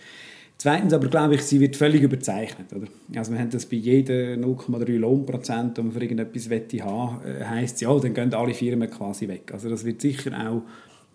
Zweitens 0.57 0.93
aber 0.93 1.07
glaube 1.07 1.35
ich, 1.35 1.41
sie 1.41 1.59
wird 1.59 1.75
völlig 1.75 2.01
überzeichnet. 2.01 2.71
Oder? 2.73 2.87
Also 3.15 3.31
wir 3.31 3.39
haben 3.39 3.49
das 3.49 3.65
bei 3.65 3.75
jedem 3.75 4.41
0,3 4.41 4.97
Lohnprozent, 4.97 5.79
um 5.79 5.91
für 5.91 6.01
irgendetwas 6.01 6.49
wette 6.49 6.83
haben, 6.83 7.19
äh, 7.25 7.43
heisst 7.43 7.81
ja, 7.81 7.97
dann 7.97 8.13
gehen 8.13 8.33
alle 8.33 8.53
Firmen 8.53 8.89
quasi 8.89 9.27
weg. 9.27 9.51
Also 9.53 9.69
das 9.69 9.85
wird 9.85 10.01
sicher 10.01 10.31
auch 10.49 10.63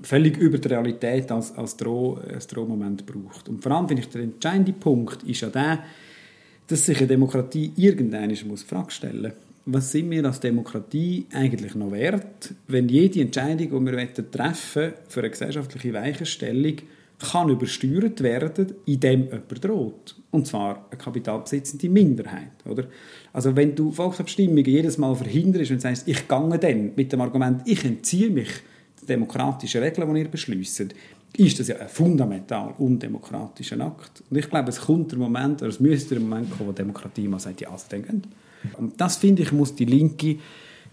völlig 0.02 0.37
über 0.38 0.58
die 0.58 0.68
Realität 0.68 1.30
als, 1.30 1.56
als, 1.56 1.76
Droh, 1.76 2.18
als 2.32 2.46
Drohmoment 2.46 3.04
braucht. 3.06 3.49
Und 3.49 3.62
vor 3.62 3.72
allem 3.72 3.88
finde 3.88 4.02
ich, 4.02 4.08
der 4.08 4.22
entscheidende 4.22 4.72
Punkt 4.72 5.22
ist 5.25 5.40
ja 5.40 5.49
der, 5.49 5.80
dass 6.71 6.87
sich 6.87 6.99
eine 6.99 7.09
Demokratie 7.09 7.73
irgendeine 7.77 8.35
muss 8.45 8.62
Frage 8.62 8.91
stellen 8.91 9.33
was 9.67 9.93
sind 9.93 10.11
wir 10.11 10.25
als 10.25 10.41
Demokratie 10.41 11.27
eigentlich 11.33 11.75
noch 11.75 11.93
wert, 11.93 12.55
wenn 12.67 12.89
jede 12.89 13.21
Entscheidung, 13.21 13.87
die 13.87 13.93
wir 13.93 14.31
treffen 14.31 14.93
für 15.09 15.21
eine 15.21 15.31
gesellschaftliche 15.31 15.93
Weichenstellung, 15.93 16.77
kann 17.19 17.50
übersteuert 17.50 18.23
werden, 18.23 18.75
indem 18.87 19.25
jemand 19.25 19.65
droht. 19.65 20.17
Und 20.31 20.47
zwar 20.47 20.87
eine 20.91 20.99
kapitalbesitzende 20.99 21.89
Minderheit. 21.91 22.65
Oder? 22.65 22.85
Also 23.33 23.55
wenn 23.55 23.75
du 23.75 23.93
Volksabstimmungen 23.93 24.65
jedes 24.65 24.97
Mal 24.97 25.15
verhinderst 25.15 25.71
und 25.71 25.83
sagst, 25.83 26.09
ich 26.09 26.27
gehe 26.27 26.59
dann 26.59 26.93
mit 26.97 27.12
dem 27.12 27.21
Argument, 27.21 27.62
ich 27.67 27.85
entziehe 27.85 28.31
mich 28.31 28.49
den 29.03 29.07
demokratischen 29.07 29.83
Regeln, 29.83 30.15
die 30.15 30.21
ihr 30.21 30.29
beschließt, 30.29 30.95
ist 31.37 31.60
das 31.60 31.68
ja 31.68 31.76
ein 31.76 31.88
fundamental 31.88 32.75
undemokratischer 32.78 33.80
Akt. 33.80 34.22
Und 34.28 34.37
ich 34.37 34.49
glaube, 34.49 34.70
es 34.70 34.80
kommt 34.80 35.12
der 35.12 35.18
Moment, 35.18 35.62
oder 35.62 35.70
es 35.70 35.80
müsste 35.80 36.16
der 36.16 36.20
Moment 36.20 36.50
kommen, 36.50 36.68
wo 36.68 36.72
Demokratie 36.72 37.28
mal 37.28 37.38
sagt, 37.38 37.60
ja, 37.60 37.70
also 37.70 37.87
dann 37.88 38.22
Und 38.76 39.00
das, 39.00 39.16
finde 39.16 39.42
ich, 39.42 39.52
muss 39.52 39.75
die 39.75 39.84
Linke 39.84 40.37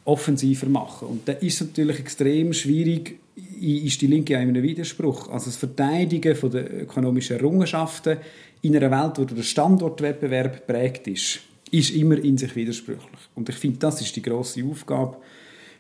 offensiver 0.06 0.68
machen. 0.68 1.08
Und 1.10 1.28
da 1.28 1.34
ist 1.34 1.62
es 1.62 1.68
natürlich 1.68 2.00
extrem 2.00 2.54
schwierig, 2.54 3.20
ist 3.60 4.02
die 4.02 4.08
Linke 4.08 4.38
auch 4.38 4.42
in 4.42 4.50
einem 4.50 4.64
Widerspruch. 4.64 5.30
Also 5.30 5.48
das 5.48 5.58
Verteidigen 5.58 6.36
von 6.36 6.52
der 6.52 6.84
ökonomischen 6.84 7.38
Errungenschaften 7.38 8.18
in 8.62 8.76
einer 8.76 8.92
Welt, 8.92 9.18
wo 9.18 9.26
der 9.26 9.44
Standortwettbewerb 9.44 10.66
prägt 10.66 11.08
ist, 11.08 11.40
ist 11.72 11.92
immer 11.92 12.18
in 12.18 12.38
sich 12.38 12.56
widersprüchlich. 12.56 13.20
Und 13.36 13.50
ich 13.50 13.56
finde, 13.56 13.80
das 13.80 14.02
ist 14.02 14.16
die 14.16 14.22
grosse 14.22 14.64
Aufgabe, 14.64 15.18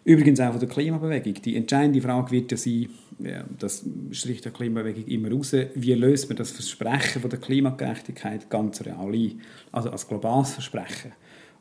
Übrigens 0.07 0.39
auch 0.39 0.51
von 0.51 0.59
der 0.61 0.69
Klimabewegung. 0.69 1.33
Die 1.41 1.57
entscheidende 1.57 2.01
Frage 2.01 2.31
wird 2.31 2.49
ja 2.51 2.57
sein, 2.57 2.87
ja, 3.19 3.45
das 3.57 3.83
stricht 4.11 4.45
der 4.45 4.51
Klimabewegung 4.51 5.05
immer 5.05 5.31
raus, 5.31 5.55
wie 5.73 5.93
löst 5.93 6.29
man 6.29 6.37
das 6.37 6.51
Versprechen 6.51 7.21
von 7.21 7.29
der 7.29 7.39
Klimagerechtigkeit 7.39 8.49
ganz 8.49 8.85
real 8.85 9.11
ein? 9.11 9.41
Also 9.71 9.89
als 9.89 10.07
globales 10.07 10.51
Versprechen. 10.51 11.13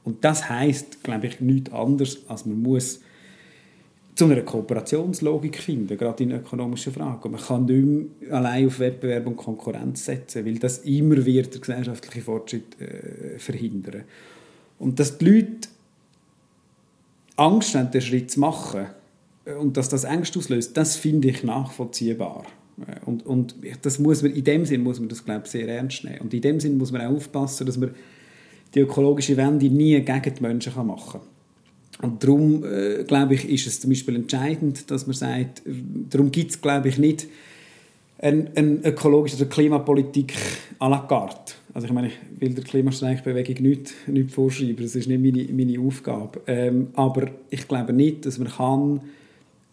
Und 0.05 0.25
das 0.25 0.49
heißt, 0.49 1.03
glaube 1.03 1.27
ich, 1.27 1.41
nichts 1.41 1.73
anderes, 1.73 2.29
als 2.29 2.47
man 2.47 2.63
muss 2.63 3.01
zu 4.15 4.25
einer 4.25 4.41
Kooperationslogik 4.43 5.59
finden, 5.59 5.97
gerade 5.97 6.23
in 6.23 6.33
ökonomischen 6.33 6.93
Fragen. 6.93 7.31
Man 7.31 7.41
kann 7.41 7.65
nicht 7.67 8.21
mehr 8.21 8.35
allein 8.35 8.67
auf 8.67 8.79
Wettbewerb 8.79 9.27
und 9.27 9.37
Konkurrenz 9.37 10.07
setzen, 10.07 10.47
weil 10.47 10.59
das 10.59 10.79
immer 10.79 11.25
wird 11.25 11.53
der 11.53 11.61
gesellschaftliche 11.61 12.23
Fortschritt 12.23 12.81
äh, 12.81 13.39
verhindern. 13.39 14.05
Und 14.79 14.99
dass 14.99 15.19
die 15.19 15.25
Leute 15.25 15.69
Angst 17.37 17.75
haben, 17.75 17.91
den 17.91 18.01
Schritt 18.01 18.31
zu 18.31 18.41
machen 18.41 18.87
und 19.55 19.77
dass 19.77 19.89
das 19.89 20.05
Angst 20.05 20.37
auslöst, 20.37 20.77
das 20.77 20.97
finde 20.97 21.29
ich 21.29 21.45
nachvollziehbar. 21.45 22.45
Äh, 22.87 23.05
und, 23.05 23.25
und 23.27 23.55
das 23.83 23.99
muss 23.99 24.23
man, 24.23 24.33
in 24.33 24.45
dem 24.45 24.65
Sinn 24.65 24.83
muss 24.83 25.01
man 25.01 25.09
das, 25.09 25.25
glaube 25.25 25.43
ich, 25.45 25.51
sehr 25.51 25.69
ernst 25.69 26.05
nehmen. 26.05 26.21
Und 26.21 26.35
in 26.35 26.41
dem 26.41 26.61
Sinn 26.61 26.79
muss 26.79 26.93
man 26.93 27.03
auch 27.03 27.15
aufpassen, 27.15 27.67
dass 27.67 27.77
man 27.77 27.95
die 28.75 28.81
ökologische 28.81 29.37
Wende 29.37 29.71
nie 29.71 30.01
gegen 30.01 30.35
die 30.35 30.43
Menschen 30.43 30.87
machen 30.87 31.21
kann. 31.21 31.37
Und 32.03 32.23
darum, 32.23 32.63
äh, 32.65 33.05
glaube 33.05 33.35
ich, 33.35 33.49
ist 33.49 33.67
es 33.67 33.81
zum 33.81 33.91
Beispiel 33.91 34.17
entscheidend, 34.17 34.91
dass 34.91 35.07
man 35.07 35.15
sagt, 35.15 35.63
darum 36.11 36.31
gibt 36.31 36.51
es, 36.51 36.61
glaube 36.61 36.89
ich, 36.89 36.99
nicht 36.99 37.27
eine, 38.19 38.51
eine 38.55 38.77
ökologische 38.85 39.37
oder 39.37 39.47
Klimapolitik 39.47 40.35
à 40.79 40.89
la 40.89 41.07
carte. 41.09 41.55
Also 41.73 41.87
ich 41.87 41.93
meine, 41.93 42.09
ich 42.09 42.15
will 42.41 42.55
der 42.55 42.65
Klimastreikbewegung 42.65 43.63
nicht, 43.63 43.95
nicht 44.09 44.31
vorschreiben, 44.31 44.83
das 44.83 44.95
ist 44.95 45.09
nicht 45.09 45.23
meine, 45.23 45.47
meine 45.53 45.81
Aufgabe. 45.81 46.41
Ähm, 46.47 46.89
aber 46.95 47.31
ich 47.51 47.69
glaube 47.69 47.93
nicht, 47.93 48.25
dass 48.27 48.39
man 48.39 48.49
kann 48.49 49.01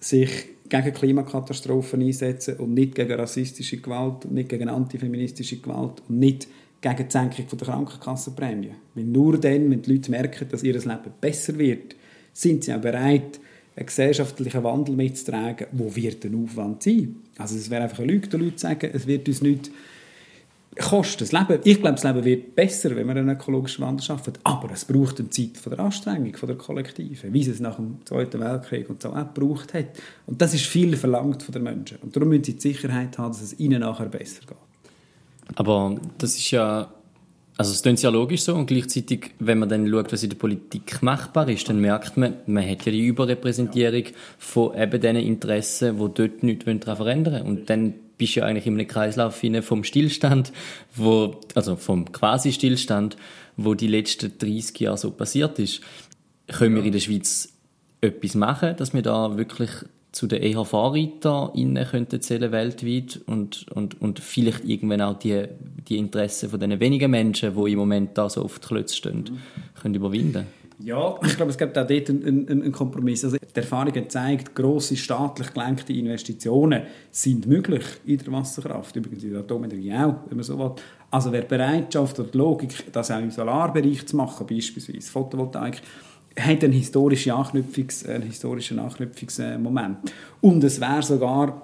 sich 0.04 0.30
gegen 0.70 0.94
Klimakatastrophen 0.94 2.02
einsetzen 2.02 2.58
und 2.58 2.74
nicht 2.74 2.96
gegen 2.96 3.14
rassistische 3.14 3.78
Gewalt 3.78 4.26
und 4.26 4.34
nicht 4.34 4.50
gegen 4.50 4.70
antifeministische 4.70 5.58
Gewalt 5.58 6.02
und 6.08 6.20
nicht 6.20 6.48
gegen 6.82 7.08
die 7.08 7.12
Senkung 7.12 7.46
der 7.48 7.68
Krankenkassenprämie. 7.68 8.72
Weil 8.96 9.04
nur 9.04 9.40
dann, 9.40 9.70
wenn 9.70 9.82
die 9.82 9.94
Leute 9.94 10.12
merken, 10.12 10.48
dass 10.50 10.64
ihr 10.64 10.74
Leben 10.74 11.00
besser 11.22 11.58
wird, 11.58 11.96
sind 12.34 12.64
sie 12.64 12.74
auch 12.74 12.82
bereit, 12.82 13.40
einen 13.76 13.86
gesellschaftlichen 13.86 14.64
Wandel 14.64 14.96
mitzutragen, 14.96 15.68
wo 15.72 15.96
wird 15.96 16.24
der 16.24 16.32
Aufwand 16.34 16.84
sein? 16.84 17.16
Also 17.38 17.56
es 17.56 17.70
wäre 17.70 17.84
einfach 17.84 18.00
eine 18.00 18.12
Lüge, 18.12 18.28
den 18.28 18.42
Leuten 18.42 18.58
zu 18.58 18.68
sagen, 18.68 18.90
es 18.94 19.08
wird 19.08 19.28
uns 19.28 19.42
nicht 19.42 19.72
kostet 20.80 21.22
das 21.22 21.32
Leben. 21.32 21.60
Ich 21.64 21.80
glaube, 21.80 21.96
das 21.96 22.04
Leben 22.04 22.24
wird 22.24 22.56
besser, 22.56 22.96
wenn 22.96 23.08
wir 23.08 23.16
einen 23.16 23.30
ökologischen 23.30 23.86
Wandel 23.86 24.04
schaffen. 24.04 24.34
Aber 24.44 24.72
es 24.72 24.86
braucht 24.86 25.20
eine 25.20 25.30
Zeit 25.30 25.58
von 25.58 25.72
der 25.72 25.80
Anstrengung, 25.80 26.36
von 26.36 26.48
der 26.48 26.58
Kollektive, 26.58 27.34
wie 27.34 27.42
es 27.42 27.60
nach 27.60 27.76
dem 27.76 27.98
Zweiten 28.06 28.40
Weltkrieg 28.40 28.90
und 28.90 29.02
so 29.02 29.10
auch 29.10 29.34
gebraucht 29.34 29.74
hat. 29.74 29.88
Und 30.26 30.42
das 30.42 30.54
ist 30.54 30.66
viel 30.66 30.96
verlangt 30.96 31.44
von 31.44 31.54
den 31.54 31.64
Menschen. 31.64 31.98
Und 32.02 32.16
darum 32.16 32.30
müssen 32.30 32.44
sie 32.44 32.54
die 32.56 32.62
Sicherheit 32.62 33.18
haben, 33.18 33.34
dass 33.34 33.42
es 33.42 33.60
ihnen 33.60 33.82
nachher 33.82 34.08
besser 34.08 34.42
geht. 34.42 35.58
Aber 35.58 35.96
das 36.18 36.36
ist 36.36 36.52
ja 36.52 36.90
also 37.56 37.72
es 37.72 37.84
klingt 37.84 38.02
ja 38.02 38.10
logisch 38.10 38.42
so 38.42 38.56
und 38.56 38.66
gleichzeitig, 38.66 39.32
wenn 39.38 39.60
man 39.60 39.70
dann 39.70 39.88
schaut, 39.88 40.12
was 40.12 40.24
in 40.24 40.32
der 40.32 40.38
Politik 40.38 41.04
machbar 41.04 41.48
ist, 41.50 41.70
dann 41.70 41.80
merkt 41.80 42.18
man, 42.18 42.38
man 42.48 42.68
hat 42.68 42.86
ja 42.86 42.92
die 42.92 43.06
Überrepräsentierung 43.06 44.06
von 44.40 44.76
eben 44.76 45.00
diesen 45.00 45.16
Interessen, 45.18 46.00
die 46.00 46.14
dort 46.14 46.42
nichts 46.42 46.66
verändern 46.66 47.34
wollen. 47.34 47.46
Und 47.46 47.70
dann 47.70 47.94
bist 48.18 48.36
ja 48.36 48.46
eigentlich 48.46 48.68
in 48.68 48.74
einem 48.74 48.88
Kreislauf 48.88 49.42
vom 49.62 49.84
Stillstand, 49.84 50.52
wo, 50.96 51.40
also 51.56 51.76
vom 51.76 52.12
Quasi-Stillstand, 52.12 53.18
wo 53.58 53.74
die 53.74 53.88
letzten 53.88 54.38
30 54.38 54.80
Jahre 54.80 54.98
so 54.98 55.12
passiert 55.12 55.60
ist. 55.60 55.82
Können 56.48 56.76
wir 56.76 56.84
in 56.84 56.92
der 56.92 57.00
Schweiz 57.00 57.50
etwas 58.02 58.36
machen, 58.36 58.76
dass 58.78 58.94
wir 58.94 59.02
da 59.02 59.38
wirklich 59.38 59.70
zu 60.12 60.28
den 60.28 60.44
EHV-Reitern 60.44 61.86
könnten 61.90 62.22
zählen 62.22 62.52
weltweit 62.52 63.20
und, 63.26 63.66
und, 63.72 64.00
und 64.00 64.20
vielleicht 64.20 64.64
irgendwann 64.64 65.02
auch 65.02 65.18
die, 65.18 65.46
die 65.88 65.98
Interessen 65.98 66.50
von 66.50 66.60
den 66.60 66.80
wenigen 66.80 67.10
Menschen, 67.10 67.56
die 67.56 67.72
im 67.72 67.80
Moment 67.80 68.18
da 68.18 68.30
so 68.30 68.46
oft 68.46 68.66
Klötze 68.66 68.96
stehen, 68.96 69.24
mhm. 69.24 69.40
können 69.82 69.96
überwinden 69.96 70.46
ja, 70.84 71.18
ich 71.24 71.38
glaube, 71.38 71.52
es 71.52 71.58
gibt 71.58 71.78
auch 71.78 71.88
dort 71.88 72.10
einen, 72.10 72.50
einen, 72.50 72.72
Kompromiss. 72.72 73.24
Also 73.24 73.38
die 73.38 73.60
Erfahrung 73.60 73.94
zeigt, 74.10 74.54
grosse 74.54 74.98
staatlich 74.98 75.54
gelenkte 75.54 75.94
Investitionen 75.94 76.84
sind 77.10 77.48
möglich 77.48 77.86
in 78.06 78.18
der 78.18 78.34
Wasserkraft, 78.34 78.96
übrigens 78.96 79.24
in 79.24 79.32
der 79.32 79.40
Atomenergie 79.40 79.94
auch, 79.94 80.16
wenn 80.28 80.38
man 80.38 80.44
so 80.44 80.60
will. 80.60 80.72
Also 81.10 81.32
wer 81.32 81.44
Bereitschaft 81.44 82.20
oder 82.20 82.30
die 82.30 82.38
Logik, 82.38 82.92
das 82.92 83.12
auch 83.12 83.20
im 83.20 83.32
Solarbereich 83.32 84.06
zu 84.06 84.18
machen, 84.18 84.46
beispielsweise 84.46 85.10
Photovoltaik, 85.10 85.82
hat 86.38 86.64
einen 86.64 86.74
historischen, 86.74 87.32
Anknüpfungs-, 87.32 88.10
einen 88.10 88.24
historischen 88.24 88.80
Anknüpfungsmoment. 88.80 90.12
Und 90.42 90.64
es 90.64 90.82
wäre 90.82 91.04
sogar 91.04 91.62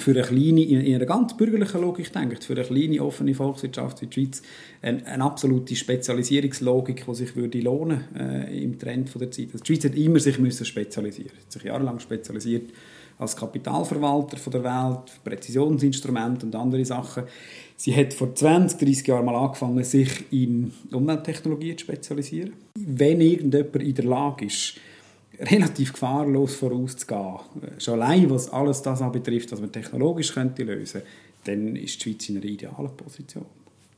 für 0.00 0.12
eine 0.12 0.22
kleine, 0.22 0.62
in 0.62 0.94
einer 0.94 1.06
ganz 1.06 1.36
bürgerlichen 1.36 1.80
Logik 1.80 2.12
denkt, 2.12 2.44
für 2.44 2.54
eine 2.54 2.64
kleine 2.64 3.02
offene 3.02 3.34
Volkswirtschaft 3.34 4.02
wie 4.02 4.06
die 4.06 4.12
Schweiz 4.12 4.42
eine, 4.82 5.04
eine 5.06 5.24
absolute 5.24 5.74
Spezialisierungslogik, 5.76 7.04
die 7.06 7.14
sich 7.14 7.36
würde 7.36 7.60
lohnen 7.60 8.04
äh, 8.16 8.62
im 8.62 8.78
Trend 8.78 9.10
von 9.10 9.20
der 9.20 9.30
Zeit. 9.30 9.48
Also 9.52 9.64
die 9.64 9.74
Schweiz 9.74 9.84
hat 9.84 9.94
immer 9.94 10.20
sich 10.20 10.38
müssen 10.38 10.64
spezialisieren, 10.64 11.32
hat 11.38 11.52
sich 11.52 11.62
jahrelang 11.64 12.00
spezialisiert 12.00 12.70
als 13.20 13.36
Kapitalverwalter 13.36 14.38
von 14.38 14.52
der 14.52 14.64
Welt, 14.64 15.12
Präzisionsinstrumente 15.22 16.46
und 16.46 16.54
andere 16.54 16.84
Sachen. 16.84 17.24
Sie 17.76 17.94
hat 17.94 18.14
vor 18.14 18.34
20, 18.34 18.78
30 18.78 19.06
Jahren 19.06 19.26
mal 19.26 19.36
angefangen, 19.36 19.84
sich 19.84 20.24
in 20.32 20.72
Umwelttechnologie 20.90 21.76
zu 21.76 21.84
spezialisieren. 21.84 22.54
Wenn 22.78 23.20
irgendjemand 23.20 23.76
in 23.76 23.94
der 23.94 24.04
Lage 24.06 24.46
ist, 24.46 24.76
relativ 25.40 25.92
gefahrlos 25.92 26.54
vorauszugehen, 26.56 27.38
schon 27.78 28.00
allein 28.00 28.28
was 28.30 28.50
alles 28.50 28.82
das 28.82 29.00
betrifft, 29.12 29.52
was 29.52 29.60
man 29.60 29.72
technologisch 29.72 30.32
könnte 30.32 30.64
lösen, 30.64 31.02
dann 31.44 31.76
ist 31.76 32.04
die 32.04 32.10
Schweiz 32.10 32.28
in 32.28 32.36
einer 32.36 32.44
idealen 32.44 32.96
Position. 32.96 33.46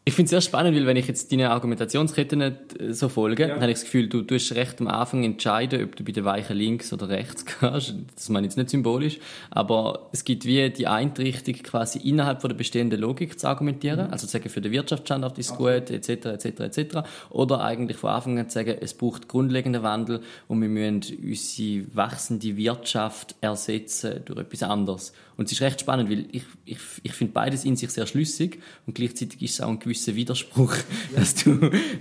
Ich 0.04 0.14
finde 0.14 0.25
es 0.25 0.30
sehr 0.30 0.40
spannend, 0.40 0.76
weil 0.76 0.85
wenn 0.85 0.97
ich 0.97 1.06
jetzt 1.06 1.30
deine 1.30 1.50
Argumentationskette 1.50 2.35
nicht 2.35 2.80
äh, 2.80 2.92
so 2.92 3.09
folge, 3.09 3.44
ja. 3.44 3.49
dann 3.50 3.61
habe 3.61 3.71
ich 3.71 3.76
das 3.76 3.85
Gefühl, 3.85 4.09
du 4.09 4.23
tust 4.23 4.52
recht 4.56 4.80
am 4.80 4.88
Anfang 4.88 5.23
entscheiden, 5.23 5.85
ob 5.85 5.94
du 5.94 6.02
bei 6.02 6.11
der 6.11 6.25
Weichen 6.25 6.56
links 6.56 6.92
oder 6.92 7.09
rechts 7.09 7.44
gehst. 7.61 7.94
Das 8.16 8.28
meine 8.28 8.44
ich 8.44 8.50
jetzt 8.50 8.56
nicht 8.56 8.71
symbolisch, 8.71 9.21
aber 9.50 10.09
es 10.11 10.25
gibt 10.25 10.44
wie 10.44 10.71
die 10.71 10.88
Einrichtung 10.88 11.54
quasi 11.54 12.00
innerhalb 12.00 12.40
von 12.40 12.50
der 12.50 12.56
bestehenden 12.56 12.99
Logik 12.99 13.38
zu 13.38 13.47
argumentieren, 13.47 14.09
mhm. 14.09 14.12
also 14.12 14.26
zu 14.26 14.32
sagen, 14.32 14.49
für 14.49 14.61
den 14.61 14.73
Wirtschaftsstandort 14.73 15.38
ist 15.38 15.52
es 15.52 15.56
gut, 15.56 15.88
etc., 15.88 16.09
etc., 16.09 16.47
etc. 16.47 16.97
Oder 17.30 17.62
eigentlich 17.62 17.97
von 17.97 18.11
Anfang 18.11 18.40
an 18.40 18.49
zu 18.49 18.54
sagen, 18.54 18.76
es 18.80 18.94
braucht 18.94 19.28
grundlegenden 19.28 19.85
Wandel 19.85 20.21
und 20.49 20.61
wir 20.61 20.68
müssen 20.68 21.16
unsere 21.23 21.85
wachsende 21.94 22.56
Wirtschaft 22.56 23.37
ersetzen 23.40 24.23
durch 24.25 24.40
etwas 24.40 24.64
anderes. 24.64 25.12
Und 25.37 25.47
es 25.47 25.53
ist 25.53 25.62
recht 25.62 25.81
spannend, 25.81 26.11
weil 26.11 26.27
ich, 26.31 26.43
ich, 26.65 26.79
ich 27.03 27.12
finde 27.12 27.33
beides 27.33 27.65
in 27.65 27.77
sich 27.77 27.91
sehr 27.91 28.07
schlüssig 28.07 28.59
und 28.87 28.95
gleichzeitig 28.95 29.41
ist 29.43 29.55
es 29.55 29.61
auch 29.61 29.69
ein 29.69 29.79
gewisser 29.79 30.15
Widerspruch, 30.15 30.75
ja. 30.77 30.83
dass 31.21 31.35
du 31.35 31.51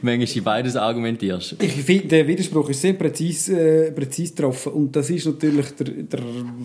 manchmal 0.01 0.37
in 0.37 0.43
beides 0.43 0.75
argumentierst. 0.75 1.55
Ich 1.61 1.71
finde, 1.71 2.07
der 2.07 2.27
Widerspruch 2.27 2.69
ist 2.69 2.81
sehr 2.81 2.93
präzis, 2.93 3.49
äh, 3.49 3.91
präzis 3.91 4.35
getroffen 4.35 4.73
und 4.73 4.95
das 4.95 5.09
ist 5.09 5.25
natürlich 5.25 5.71
der, 5.71 5.87
der 5.87 6.21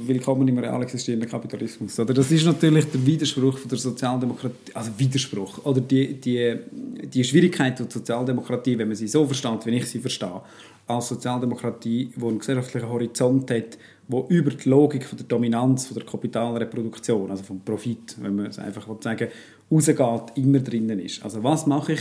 Willkommen 0.06 0.48
im 0.48 0.58
real 0.58 0.82
existierenden 0.82 1.28
Kapitalismus. 1.28 1.98
Oder? 1.98 2.14
Das 2.14 2.30
ist 2.30 2.44
natürlich 2.44 2.84
der 2.86 3.06
Widerspruch 3.06 3.58
von 3.58 3.68
der 3.68 3.78
Sozialdemokratie, 3.78 4.72
also 4.74 4.90
Widerspruch, 4.96 5.64
oder 5.64 5.80
die, 5.80 6.14
die, 6.14 6.56
die 7.04 7.24
Schwierigkeit 7.24 7.78
der 7.78 7.86
Sozialdemokratie, 7.90 8.76
wenn 8.78 8.88
man 8.88 8.96
sie 8.96 9.08
so 9.08 9.24
versteht, 9.26 9.66
wie 9.66 9.76
ich 9.76 9.86
sie 9.86 10.00
verstehe, 10.00 10.42
als 10.86 11.08
Sozialdemokratie, 11.08 12.12
die 12.14 12.24
einen 12.24 12.38
gesellschaftlichen 12.38 12.88
Horizont 12.88 13.50
hat, 13.50 13.78
wo 14.08 14.26
über 14.28 14.50
die 14.50 14.68
Logik 14.68 15.04
von 15.04 15.18
der 15.18 15.26
Dominanz 15.26 15.86
von 15.86 15.96
der 15.96 16.06
Kapitalreproduktion, 16.06 17.30
also 17.30 17.42
vom 17.42 17.60
Profit, 17.60 18.16
wenn 18.20 18.36
man 18.36 18.46
es 18.46 18.58
einfach 18.58 18.86
sagen 19.00 19.28
rausgeht, 19.70 20.36
immer 20.36 20.60
drinnen 20.60 21.00
ist. 21.00 21.22
Also 21.24 21.42
was 21.42 21.66
mache 21.66 21.94
ich 21.94 22.00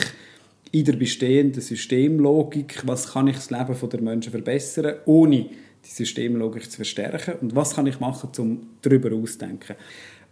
in 0.71 0.85
der 0.85 0.93
bestehenden 0.93 1.61
Systemlogik, 1.61 2.85
was 2.85 3.13
kann 3.13 3.27
ich 3.27 3.35
das 3.35 3.49
Leben 3.49 3.89
der 3.89 4.01
Menschen 4.01 4.31
verbessern, 4.31 4.95
ohne 5.05 5.49
die 5.85 5.89
Systemlogik 5.89 6.69
zu 6.69 6.77
verstärken 6.77 7.35
und 7.41 7.55
was 7.55 7.75
kann 7.75 7.87
ich 7.87 7.99
machen, 7.99 8.29
um 8.39 8.67
darüber 8.81 9.15
auszudenken. 9.15 9.75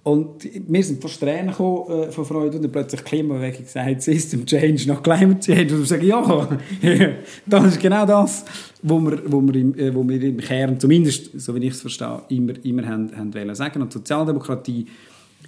Und 0.04 0.44
wir 0.68 0.84
sind 0.84 1.02
fast 1.02 1.18
Tränen 1.18 1.48
gekommen, 1.48 1.90
äh, 1.90 2.12
von 2.12 2.26
Freude 2.26 2.58
und 2.58 2.64
dann 2.64 2.72
plötzlich 2.72 3.04
Klimabewegung 3.06 3.66
sagt, 3.66 4.02
System 4.02 4.46
Change 4.46 4.86
nach 4.86 5.02
Climate 5.02 5.40
Change. 5.40 5.74
Und 5.74 5.80
wir 5.80 5.86
sagen, 5.86 6.06
ja, 6.06 6.60
das 7.46 7.66
ist 7.66 7.80
genau 7.80 8.06
das, 8.06 8.44
wo 8.82 9.00
wir, 9.00 9.22
wo 9.32 9.40
wir, 9.42 9.56
im, 9.56 9.80
äh, 9.80 9.96
wo 9.96 10.08
wir 10.08 10.22
im 10.22 10.38
Kern, 10.38 10.78
zumindest, 10.78 11.40
so 11.40 11.56
wie 11.56 11.68
ich 11.68 11.74
es 11.74 11.82
verstehe, 11.82 12.22
immer, 12.28 12.54
immer 12.66 12.86
haben, 12.86 13.16
haben 13.16 13.34
wollen 13.34 13.56
sagen. 13.56 13.82
Und 13.82 13.94
Sozialdemokratie 13.94 14.86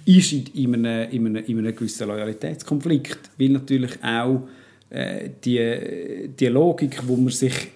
ist 0.06 0.32
in 0.32 0.74
einem, 0.74 1.10
in, 1.10 1.26
einem, 1.26 1.44
in 1.44 1.58
einem 1.58 1.76
gewissen 1.76 2.08
Loyalitätskonflikt, 2.08 3.30
weil 3.38 3.50
natürlich 3.50 4.02
auch 4.02 4.40
äh, 4.88 5.28
die, 5.44 6.30
die 6.38 6.46
Logik, 6.46 7.06
wo 7.06 7.16
man 7.16 7.28
sich 7.28 7.68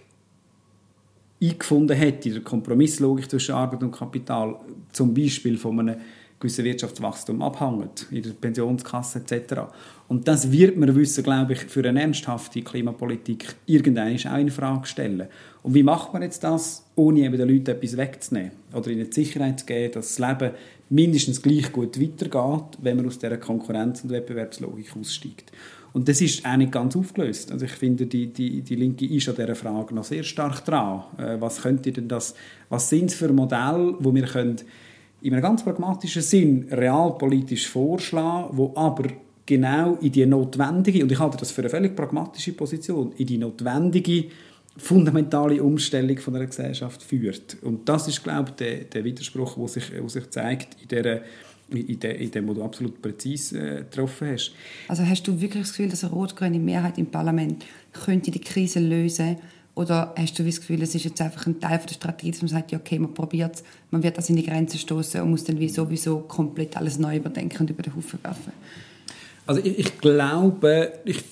eingefunden 1.42 1.99
hat, 1.99 2.25
in 2.25 2.34
der 2.34 2.42
Kompromisslogik 2.42 3.28
zwischen 3.30 3.54
Arbeit 3.54 3.82
und 3.82 3.92
Kapital, 3.92 4.56
zum 4.92 5.12
Beispiel 5.12 5.58
von 5.58 5.80
einem 5.80 5.96
gewissen 6.40 6.64
Wirtschaftswachstum 6.64 7.42
abhängt, 7.42 8.06
in 8.11 8.23
der 8.23 8.30
Pensionskasse 8.30 9.20
etc. 9.20 9.61
Und 10.09 10.26
das 10.26 10.50
wird 10.50 10.76
man 10.76 10.94
wissen, 10.97 11.23
glaube 11.23 11.52
ich, 11.52 11.61
für 11.61 11.87
eine 11.87 12.00
ernsthafte 12.00 12.62
Klimapolitik 12.62 13.54
irgendwann 13.66 14.16
auch 14.16 14.38
in 14.38 14.50
Frage 14.50 14.87
stellen. 14.87 15.28
Und 15.62 15.75
wie 15.75 15.82
macht 15.82 16.12
man 16.12 16.23
jetzt 16.23 16.42
das, 16.42 16.85
ohne 16.97 17.20
eben 17.20 17.37
den 17.37 17.49
Leuten 17.49 17.70
etwas 17.70 17.97
wegzunehmen 17.97 18.52
oder 18.73 18.90
ihnen 18.90 19.09
die 19.09 19.12
Sicherheit 19.12 19.61
zu 19.61 19.66
geben, 19.66 19.92
dass 19.92 20.16
das 20.16 20.28
Leben 20.28 20.54
mindestens 20.88 21.42
gleich 21.42 21.70
gut 21.70 22.00
weitergeht, 22.00 22.78
wenn 22.80 22.97
man 22.97 23.06
aus 23.06 23.18
dieser 23.18 23.37
Konkurrenz- 23.37 24.02
und 24.02 24.11
Wettbewerbslogik 24.11 24.97
aussteigt. 24.99 25.52
Und 25.92 26.09
das 26.09 26.20
ist 26.20 26.47
auch 26.47 26.56
nicht 26.56 26.73
ganz 26.73 26.97
aufgelöst. 26.97 27.50
Also 27.52 27.66
ich 27.66 27.73
finde, 27.73 28.06
die, 28.06 28.32
die, 28.32 28.62
die 28.62 28.76
Linke 28.76 29.06
ist 29.06 29.28
an 29.28 29.35
dieser 29.35 29.54
Frage 29.54 29.94
noch 29.94 30.04
sehr 30.04 30.23
stark 30.23 30.64
dran. 30.64 31.02
Äh, 31.18 31.40
was 31.40 31.62
könnte 31.62 31.92
denn 31.92 32.09
das, 32.09 32.35
was 32.68 32.88
sind 32.88 33.11
es 33.11 33.14
für 33.14 33.32
Modelle, 33.32 33.97
wo 33.99 34.14
wir 34.14 34.25
können 34.25 34.56
in 35.22 35.32
einem 35.32 35.42
ganz 35.42 35.62
pragmatischen 35.62 36.22
Sinn 36.22 36.66
realpolitisch 36.70 37.68
vorschlagen, 37.68 38.56
wo 38.56 38.72
aber 38.74 39.08
genau 39.46 39.96
in 40.00 40.12
die 40.12 40.26
notwendige, 40.26 41.02
und 41.02 41.12
ich 41.12 41.18
halte 41.18 41.36
das 41.36 41.50
für 41.50 41.62
eine 41.62 41.70
völlig 41.70 41.96
pragmatische 41.96 42.52
Position, 42.52 43.12
in 43.16 43.26
die 43.26 43.38
notwendige 43.38 44.26
fundamentale 44.76 45.62
Umstellung 45.62 46.16
von 46.18 46.37
einer 46.37 46.46
Gesellschaft 46.46 47.02
führt. 47.02 47.56
Und 47.62 47.88
das 47.88 48.09
ist, 48.09 48.22
glaube 48.22 48.50
ich, 48.50 48.54
der, 48.56 48.76
der 48.85 49.04
Widerspruch, 49.04 49.56
der 49.56 49.68
sich, 49.68 49.90
der 49.90 50.09
sich 50.09 50.30
zeigt 50.30 50.80
in 50.83 50.88
der 50.88 51.22
in, 51.72 52.00
dem, 52.00 52.16
in 52.16 52.30
dem, 52.30 52.48
wo 52.48 52.54
du 52.54 52.64
absolut 52.64 53.00
präzise 53.00 53.59
äh, 53.59 53.76
getroffen 53.78 54.33
hast. 54.33 54.52
Also 54.88 55.06
hast 55.06 55.22
du 55.28 55.40
wirklich 55.40 55.62
das 55.62 55.70
Gefühl, 55.70 55.88
dass 55.88 56.02
eine 56.02 56.12
rot-grüne 56.12 56.59
Mehrheit 56.59 56.98
im 56.98 57.06
Parlament 57.06 57.64
könnte 57.92 58.33
die 58.33 58.40
Krise 58.40 58.80
lösen 58.80 59.37
oder 59.74 60.14
hast 60.16 60.38
du 60.38 60.44
das 60.44 60.61
Gefühl, 60.61 60.83
es 60.83 60.94
ist 60.94 61.04
jetzt 61.04 61.20
einfach 61.20 61.46
ein 61.46 61.61
Teil 61.61 61.80
der 61.87 61.94
Strategie, 61.94 62.33
dass 62.33 62.42
man 62.42 62.48
sagt, 62.48 62.72
ja, 62.72 62.78
okay, 62.78 62.98
man 62.98 63.14
probiert 63.14 63.56
es, 63.56 63.64
man 63.90 64.02
wird 64.02 64.18
das 64.18 64.28
in 64.28 64.37
die 64.37 64.44
Grenze 64.44 64.78
stoßen 64.78 65.20
und 65.20 65.30
muss 65.30 65.44
dann 65.44 65.59
wie 65.59 65.68
sowieso 65.68 66.20
komplett 66.20 66.76
alles 66.76 66.98
neu 66.98 67.16
überdenken 67.16 67.59
und 67.61 67.70
über 67.70 67.83
den 67.83 67.94
Haufen 67.94 68.18
werfen? 68.22 68.52
Also 69.46 69.62
ich, 69.64 69.78
ich 69.78 69.98
glaube, 69.98 70.92
ich, 71.04 71.24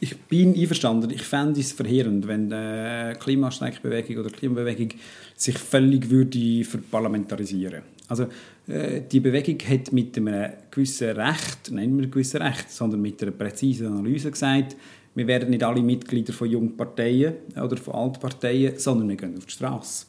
ich 0.00 0.16
bin 0.16 0.54
einverstanden. 0.54 1.10
Ich 1.10 1.22
fände 1.22 1.60
es 1.60 1.72
verheerend, 1.72 2.26
wenn 2.28 2.48
die 2.50 3.18
Klimastreikbewegung 3.18 4.18
oder 4.18 4.30
Klimabewegung 4.30 4.90
sich 5.36 5.58
völlig 5.58 6.08
würde 6.08 6.64
verparlamentarisieren. 6.64 7.82
Also 8.08 8.26
äh, 8.68 9.02
die 9.10 9.20
Bewegung 9.20 9.58
hat 9.68 9.92
mit 9.92 10.16
einem 10.16 10.52
gewissen 10.70 11.10
Recht, 11.10 11.70
nein, 11.70 11.90
nicht 11.90 11.90
mit 11.90 12.04
einem 12.04 12.10
gewissen 12.10 12.42
Recht, 12.42 12.70
sondern 12.70 13.02
mit 13.02 13.22
einer 13.22 13.32
präzisen 13.32 13.86
Analyse 13.88 14.30
gesagt, 14.30 14.76
wir 15.18 15.26
werden 15.26 15.50
nicht 15.50 15.64
alle 15.64 15.82
Mitglieder 15.82 16.32
von 16.32 16.48
jungen 16.48 16.76
Parteien 16.76 17.34
oder 17.56 17.76
von 17.76 17.94
Altparteien, 17.94 18.78
sondern 18.78 19.08
wir 19.08 19.16
gehen 19.16 19.36
auf 19.36 19.46
die 19.46 19.52
Straße. 19.52 20.06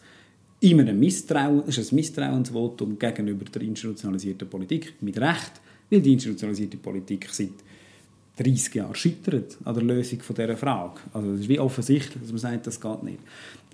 Immer 0.61 0.87
ein 0.87 0.99
Misstrauen, 0.99 1.63
ist 1.65 1.79
ein 1.79 1.95
Misstrauensvotum 1.95 2.99
gegenüber 2.99 3.45
der 3.45 3.63
institutionalisierten 3.63 4.47
Politik. 4.47 4.93
Mit 5.01 5.19
Recht, 5.19 5.53
weil 5.89 6.01
die 6.01 6.13
institutionalisierte 6.13 6.77
Politik 6.77 7.27
seit 7.31 7.49
30 8.37 8.75
Jahren 8.75 8.93
scheitert 8.93 9.57
an 9.65 9.73
der 9.73 9.83
Lösung 9.83 10.21
von 10.21 10.35
dieser 10.35 10.55
Frage. 10.55 10.99
Also 11.11 11.31
es 11.31 11.41
ist 11.41 11.49
wie 11.49 11.59
offensichtlich, 11.59 12.21
dass 12.21 12.31
man 12.31 12.39
sagt, 12.39 12.67
das 12.67 12.79
geht 12.79 13.03
nicht. 13.03 13.19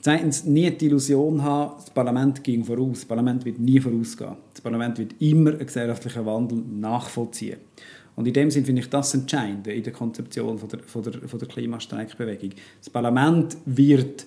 Zweitens, 0.02 0.46
nie 0.46 0.72
die 0.72 0.86
Illusion 0.86 1.44
haben, 1.44 1.74
das 1.78 1.90
Parlament 1.90 2.44
ging 2.44 2.64
voraus. 2.64 3.00
Das 3.00 3.06
Parlament 3.06 3.44
wird 3.44 3.60
nie 3.60 3.82
vorausgehen. 3.82 4.38
Das 4.54 4.62
Parlament 4.62 4.98
wird 5.00 5.16
immer 5.20 5.50
einen 5.50 5.66
gesellschaftlichen 5.66 6.26
Wandel 6.26 6.60
nachvollziehen. 6.60 7.58
Und 8.16 8.28
in 8.28 8.34
dem 8.34 8.50
Sinne 8.50 8.66
finde 8.66 8.82
ich 8.82 8.90
das 8.90 9.14
Entscheidende 9.14 9.74
in 9.74 9.84
der 9.84 9.94
Konzeption 9.94 10.58
von 10.58 10.70
der, 10.70 10.80
von 10.80 11.04
der, 11.04 11.28
von 11.28 11.40
der 11.40 11.48
Klimastreikbewegung. 11.48 12.52
Das 12.80 12.90
Parlament 12.90 13.58
wird 13.66 14.26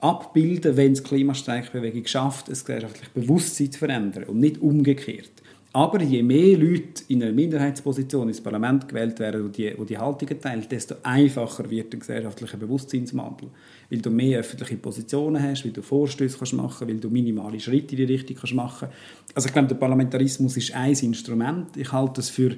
abbilden, 0.00 0.76
wenn 0.76 0.92
es 0.92 1.02
die 1.02 1.08
Klimastreikbewegung 1.08 2.06
schafft, 2.06 2.48
ein 2.48 2.54
gesellschaftliches 2.54 3.10
Bewusstsein 3.10 3.72
zu 3.72 3.78
verändern 3.78 4.24
und 4.24 4.40
nicht 4.40 4.58
umgekehrt. 4.58 5.30
Aber 5.72 6.00
je 6.02 6.22
mehr 6.22 6.56
Leute 6.56 7.02
in 7.08 7.22
einer 7.22 7.32
Minderheitsposition 7.32 8.28
ins 8.28 8.40
Parlament 8.40 8.88
gewählt 8.88 9.18
werden, 9.18 9.52
die 9.52 9.70
die, 9.70 9.84
die 9.84 9.98
Haltungen 9.98 10.40
teilen, 10.40 10.66
desto 10.68 10.94
einfacher 11.02 11.68
wird 11.68 11.92
der 11.92 12.00
gesellschaftliche 12.00 12.56
Bewusstseinswandel. 12.56 13.48
Weil 13.90 14.00
du 14.00 14.10
mehr 14.10 14.40
öffentliche 14.40 14.78
Positionen 14.78 15.42
hast, 15.42 15.66
weil 15.66 15.72
du 15.72 15.82
Vorstöße 15.82 16.38
kannst 16.38 16.54
machen 16.54 16.88
weil 16.88 16.98
du 16.98 17.10
minimale 17.10 17.60
Schritte 17.60 17.94
in 17.96 18.06
die 18.06 18.12
Richtung 18.12 18.36
kannst 18.36 18.54
machen 18.54 18.88
Also 19.34 19.48
ich 19.48 19.52
glaube, 19.52 19.68
der 19.68 19.74
Parlamentarismus 19.74 20.56
ist 20.56 20.74
ein 20.74 20.94
Instrument. 20.94 21.76
Ich 21.76 21.92
halte 21.92 22.22
es 22.22 22.30
für 22.30 22.56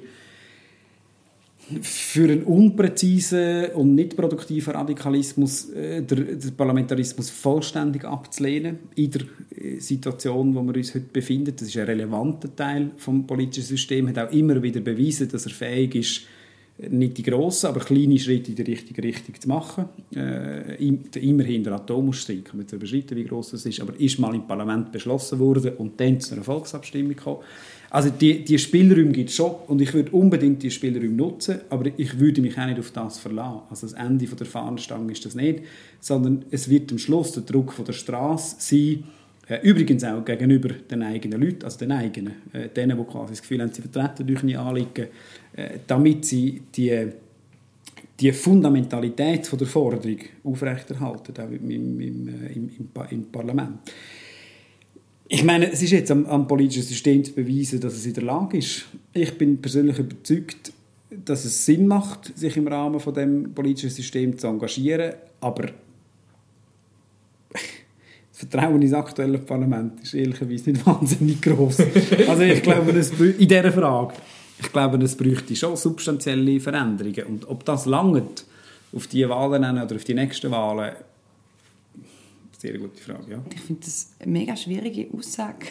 für 1.81 2.23
einen 2.23 2.43
unpräzisen 2.43 3.71
und 3.75 3.95
nicht 3.95 4.15
produktiven 4.15 4.73
Radikalismus 4.73 5.69
äh, 5.69 6.01
den, 6.01 6.39
den 6.39 6.55
Parlamentarismus 6.55 7.29
vollständig 7.29 8.05
abzulehnen 8.05 8.79
in 8.95 9.11
der 9.11 9.21
äh, 9.55 9.79
Situation, 9.79 10.53
wo 10.55 10.61
wir 10.63 10.75
uns 10.75 10.93
heute 10.93 11.07
befinden. 11.11 11.53
Das 11.55 11.67
ist 11.67 11.77
ein 11.77 11.85
relevanter 11.85 12.55
Teil 12.55 12.91
vom 12.97 13.25
politischen 13.25 13.63
System, 13.63 14.07
hat 14.09 14.19
auch 14.19 14.31
immer 14.31 14.61
wieder 14.61 14.81
bewiesen, 14.81 15.29
dass 15.29 15.45
er 15.45 15.51
fähig 15.51 15.95
ist, 15.95 16.21
nicht 16.89 17.17
die 17.17 17.23
grossen, 17.23 17.67
aber 17.67 17.81
kleine 17.81 18.17
Schritte 18.17 18.49
in 18.51 18.55
die 18.55 18.63
richtige 18.63 19.03
Richtung 19.03 19.39
zu 19.39 19.47
machen. 19.47 19.85
Äh, 20.15 20.75
immerhin 21.19 21.63
der 21.63 21.73
Atomausstieg, 21.73 22.45
kann 22.45 22.57
man 22.57 22.65
jetzt 22.65 22.73
überschreiten, 22.73 23.17
wie 23.17 23.23
groß 23.23 23.51
das 23.51 23.65
ist, 23.65 23.81
aber 23.81 23.99
ist 23.99 24.19
mal 24.19 24.33
im 24.33 24.47
Parlament 24.47 24.91
beschlossen 24.91 25.39
worden 25.39 25.73
und 25.77 25.99
dann 25.99 26.19
zu 26.19 26.33
einer 26.33 26.43
Volksabstimmung 26.43 27.15
gekommen. 27.15 27.41
Also 27.93 28.09
die, 28.09 28.45
die 28.45 28.57
Spielräume 28.57 29.11
gibt 29.11 29.29
es 29.29 29.35
schon 29.35 29.53
und 29.67 29.81
ich 29.81 29.93
würde 29.93 30.11
unbedingt 30.11 30.63
die 30.63 30.71
Spielräume 30.71 31.09
nutzen, 31.09 31.59
aber 31.69 31.91
ich 31.97 32.17
würde 32.17 32.41
mich 32.41 32.57
auch 32.57 32.65
nicht 32.65 32.79
auf 32.79 32.91
das 32.91 33.19
verlassen. 33.19 33.59
Also 33.69 33.85
das 33.85 33.95
Ende 33.97 34.27
von 34.27 34.37
der 34.37 34.47
Fahnenstange 34.47 35.11
ist 35.11 35.25
das 35.25 35.35
nicht, 35.35 35.63
sondern 35.99 36.45
es 36.51 36.69
wird 36.69 36.89
am 36.93 36.97
Schluss 36.97 37.33
der 37.33 37.43
Druck 37.43 37.73
von 37.73 37.83
der 37.83 37.91
Straße 37.91 38.55
sein, 38.59 39.03
äh, 39.49 39.59
übrigens 39.67 40.05
auch 40.05 40.23
gegenüber 40.23 40.69
den 40.69 41.03
eigenen 41.03 41.41
Leuten, 41.41 41.65
also 41.65 41.79
den 41.79 41.91
eigenen, 41.91 42.35
äh, 42.53 42.69
denen, 42.69 42.97
die 42.97 43.03
quasi 43.03 43.33
das 43.33 43.41
Gefühl 43.41 43.61
haben, 43.61 43.73
sie 43.73 43.81
vertreten 43.81 44.25
durch 44.25 44.43
nie 44.43 44.55
Anliegen, 44.55 45.07
äh, 45.53 45.79
damit 45.85 46.23
sie 46.23 46.61
die, 46.73 47.07
die 48.17 48.31
Fundamentalität 48.31 49.47
von 49.47 49.59
der 49.59 49.67
Forderung 49.67 50.19
aufrechterhalten, 50.45 51.33
auch 51.37 51.51
im, 51.51 51.69
im, 51.69 51.99
im, 51.99 52.29
im, 52.55 52.69
im 53.09 53.25
Parlament. 53.25 53.79
Ich 55.33 55.45
meine, 55.45 55.71
es 55.71 55.81
ist 55.81 55.91
jetzt 55.91 56.11
am, 56.11 56.25
am, 56.25 56.45
politischen 56.45 56.83
System 56.83 57.23
zu 57.23 57.31
beweisen, 57.31 57.79
dass 57.79 57.93
es 57.93 58.05
in 58.05 58.13
der 58.13 58.23
Lage 58.23 58.57
ist. 58.57 58.83
Ich 59.13 59.37
bin 59.37 59.61
persönlich 59.61 59.97
überzeugt, 59.97 60.73
dass 61.09 61.45
es 61.45 61.65
Sinn 61.65 61.87
macht, 61.87 62.37
sich 62.37 62.57
im 62.57 62.67
Rahmen 62.67 62.99
von 62.99 63.13
dem 63.13 63.53
politischen 63.53 63.91
System 63.91 64.37
zu 64.37 64.47
engagieren, 64.47 65.13
aber 65.39 65.69
das 67.49 67.61
Vertrauen 68.33 68.81
ins 68.81 68.91
aktuelle 68.91 69.37
Parlament 69.37 70.01
ist 70.03 70.15
ehrlicherweise 70.15 70.71
nicht 70.71 70.85
wahnsinnig 70.85 71.41
groß. 71.41 71.77
also 72.27 72.41
ich 72.41 72.61
glaube, 72.61 72.91
es 72.91 73.11
in 73.11 73.47
dieser 73.47 73.71
Frage, 73.71 74.15
ich 74.59 74.69
glaube, 74.73 75.01
es 75.01 75.15
bräuchte 75.15 75.55
schon 75.55 75.77
substanzielle 75.77 76.59
Veränderungen 76.59 77.23
und 77.27 77.47
ob 77.47 77.63
das 77.63 77.85
langt 77.85 78.43
auf 78.93 79.07
die 79.07 79.29
Wahlen 79.29 79.81
oder 79.81 79.95
auf 79.95 80.03
die 80.03 80.13
nächsten 80.13 80.51
Wahlen, 80.51 80.91
sehr 82.61 82.77
gute 82.77 83.01
Frage, 83.01 83.31
ja. 83.31 83.43
Ich 83.53 83.61
finde 83.61 83.81
das 83.83 84.11
eine 84.19 84.31
mega 84.31 84.55
schwierige 84.55 85.07
Aussage, 85.17 85.67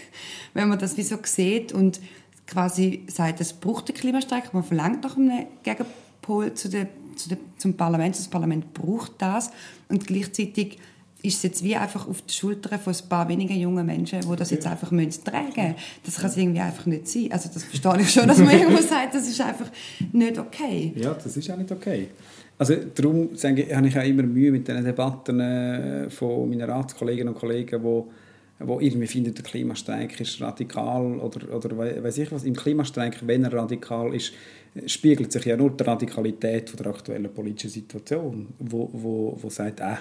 wenn 0.54 0.68
man 0.68 0.78
das 0.78 0.96
wie 0.96 1.02
so 1.02 1.16
sieht 1.22 1.72
und 1.72 2.00
quasi 2.46 3.04
sagt, 3.06 3.40
es 3.40 3.52
braucht 3.52 3.88
den 3.88 3.94
Klimastreik, 3.94 4.52
man 4.52 4.64
verlangt 4.64 5.04
nach 5.04 5.16
einem 5.16 5.46
Gegenpol 5.62 6.52
zu 6.54 6.68
der, 6.68 6.88
zu 7.14 7.28
der, 7.28 7.38
zum 7.58 7.74
Parlament, 7.74 8.18
das 8.18 8.28
Parlament 8.28 8.74
braucht 8.74 9.12
das 9.18 9.50
und 9.88 10.06
gleichzeitig 10.06 10.78
ist 11.22 11.36
es 11.36 11.42
jetzt 11.42 11.62
wie 11.62 11.76
einfach 11.76 12.08
auf 12.08 12.22
die 12.22 12.32
Schultern 12.32 12.80
von 12.80 12.94
ein 12.94 13.08
paar 13.08 13.28
wenigen 13.28 13.54
jungen 13.54 13.84
Menschen, 13.84 14.20
die 14.20 14.36
das 14.36 14.50
jetzt 14.50 14.66
einfach 14.66 14.90
müssen 14.90 15.22
tragen 15.22 15.52
müssen. 15.54 15.74
Das 16.04 16.16
kann 16.16 16.30
es 16.30 16.36
irgendwie 16.36 16.60
einfach 16.60 16.86
nicht 16.86 17.08
sein. 17.08 17.30
Also 17.30 17.50
das 17.52 17.62
verstehe 17.64 18.00
ich 18.00 18.10
schon, 18.10 18.26
dass 18.26 18.38
man 18.38 18.50
irgendwo 18.58 18.82
sagt, 18.82 19.14
das 19.14 19.28
ist 19.28 19.40
einfach 19.40 19.70
nicht 20.12 20.38
okay. 20.38 20.92
Ja, 20.96 21.12
das 21.12 21.36
ist 21.36 21.50
auch 21.50 21.58
nicht 21.58 21.70
okay. 21.70 22.08
Also 22.60 22.74
darum 22.94 23.34
sage 23.36 23.62
ich, 23.62 23.74
habe 23.74 23.88
ich 23.88 23.98
auch 23.98 24.04
immer 24.04 24.22
Mühe 24.22 24.52
mit 24.52 24.68
den 24.68 24.84
Debatten 24.84 25.40
äh, 25.40 26.10
von 26.10 26.46
meinen 26.46 26.68
Ratskolleginnen 26.68 27.32
und 27.32 27.40
Kollegen, 27.40 27.80
die 27.82 28.02
wo 28.62 28.78
irgendwie 28.78 29.06
finden, 29.06 29.34
der 29.34 29.42
Klimastreik 29.42 30.20
ist 30.20 30.38
radikal 30.42 31.18
oder, 31.20 31.56
oder 31.56 31.78
weiß 31.78 32.18
ich 32.18 32.30
was. 32.30 32.44
Im 32.44 32.54
Klimastreik, 32.54 33.26
wenn 33.26 33.44
er 33.44 33.54
radikal 33.54 34.14
ist, 34.14 34.34
spiegelt 34.84 35.32
sich 35.32 35.46
ja 35.46 35.56
nur 35.56 35.70
die 35.70 35.82
Radikalität 35.84 36.68
von 36.68 36.76
der 36.76 36.88
aktuellen 36.88 37.32
politischen 37.32 37.70
Situation, 37.70 38.48
wo, 38.58 38.90
wo, 38.92 39.38
wo 39.40 39.48
sagt, 39.48 39.80
äh, 39.80 39.94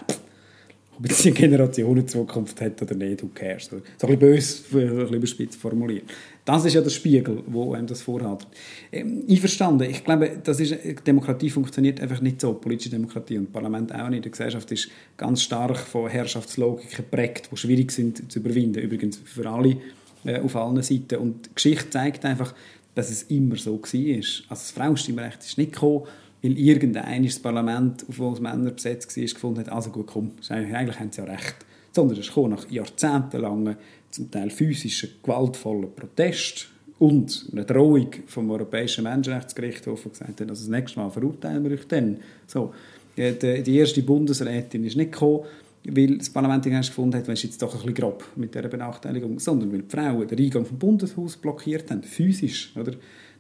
ob 1.02 1.36
Generation 1.36 1.92
eine 1.92 2.06
Zukunft 2.06 2.60
hat 2.62 2.82
oder 2.82 2.96
nicht, 2.96 3.24
who 3.24 3.30
cares. 3.34 3.66
So 3.66 3.78
ein 3.78 3.82
bisschen 3.84 4.20
böse, 4.20 4.64
ein 4.72 4.98
bisschen 4.98 5.14
überspitzt 5.16 5.60
formuliert. 5.60 6.04
Das 6.46 6.66
ist 6.66 6.74
ja 6.74 6.82
der 6.82 6.90
Spiegel, 6.90 7.44
wo 7.48 7.74
einem 7.74 7.88
das 7.88 8.02
vorhat. 8.02 8.48
Ähm, 8.92 9.24
einverstanden. 9.30 9.90
Ich 9.90 10.04
glaube, 10.04 10.40
das 10.44 10.60
ist, 10.60 10.76
Demokratie 11.06 11.50
funktioniert 11.50 12.02
einfach 12.02 12.22
nicht 12.22 12.42
so, 12.42 12.54
politische 12.54 12.90
Demokratie 12.90 13.38
und 13.38 13.54
Parlament 13.54 13.94
auch 13.94 14.10
nicht. 14.10 14.26
Die 14.26 14.32
Gesellschaft 14.32 14.72
ist 14.72 14.90
ganz 15.16 15.44
stark 15.44 15.78
von 15.78 16.10
Herrschaftslogiken 16.10 16.98
geprägt, 16.98 17.50
die 17.52 17.58
schwierig 17.58 17.92
sind 17.92 18.32
zu 18.32 18.40
überwinden, 18.40 18.80
übrigens 18.80 19.22
für 19.24 19.50
alle 19.50 19.78
äh, 20.26 20.40
auf 20.40 20.56
allen 20.56 20.82
Seiten. 20.82 21.18
Und 21.18 21.46
die 21.46 21.56
Geschichte 21.56 21.90
zeigt 21.90 22.26
einfach, 22.26 22.54
dass 22.96 23.10
es 23.10 23.24
immer 23.24 23.56
so 23.56 23.82
war. 23.82 23.82
Also 23.84 24.44
das 24.50 24.72
Frauenstimmrecht 24.72 25.40
ist 25.44 25.58
nicht 25.58 25.74
gekommen, 25.74 26.06
weil 26.42 26.58
irgendein 26.58 27.24
das 27.24 27.40
Parlament, 27.40 28.06
auf 28.08 28.18
das 28.18 28.40
Männer 28.40 28.72
besetzt 28.72 29.16
war, 29.16 29.24
gefunden 29.24 29.60
hat, 29.60 29.70
also 29.70 29.90
gut, 29.90 30.08
komm, 30.08 30.32
eigentlich 30.50 31.00
haben 31.00 31.12
sie 31.12 31.22
ja 31.22 31.28
recht. 31.28 31.56
Sondern 31.92 32.20
es 32.20 32.32
kam 32.32 32.52
nach 32.52 32.70
jahrzehntelangen, 32.70 33.76
zum 34.12 34.32
Teil 34.32 34.50
physischen, 34.50 35.10
gewaltvollen 35.22 35.94
Protest 35.96 36.70
und 36.98 37.48
eine 37.52 37.64
Drohung 37.64 38.10
vom 38.28 38.50
Europäischen 38.52 39.04
Menschenrechtsgerichtshof, 39.04 40.02
der 40.02 40.12
gesagt 40.12 40.42
hat, 40.42 40.50
also 40.50 40.64
das 40.64 40.68
nächste 40.68 41.00
Mal 41.00 41.10
verurteilen 41.10 41.64
wir 41.64 41.72
euch 41.72 41.88
dann. 41.88 42.18
So, 42.48 42.74
die, 43.16 43.64
die 43.64 43.78
erste 43.78 44.02
Bundesrätin 44.02 44.84
ist 44.84 44.98
nicht 44.98 45.12
gekommen, 45.12 45.42
weil 45.86 46.18
das 46.18 46.30
Parlament 46.30 46.64
gefunden 46.64 47.18
hat, 47.18 47.28
wenn 47.28 47.34
es 47.34 47.44
jetzt 47.44 47.62
doch 47.62 47.74
ein 47.74 47.80
bisschen 47.80 47.94
grob 47.94 48.26
mit 48.36 48.54
dieser 48.54 48.68
Benachteiligung, 48.68 49.40
sondern 49.40 49.72
weil 49.72 49.84
die 49.84 49.90
Frauen 49.90 50.28
den 50.28 50.40
Eingang 50.40 50.66
vom 50.66 50.78
Bundeshaus 50.78 51.38
blockiert 51.38 51.90
haben, 51.90 52.04
physisch, 52.04 52.74
oder? 52.76 52.94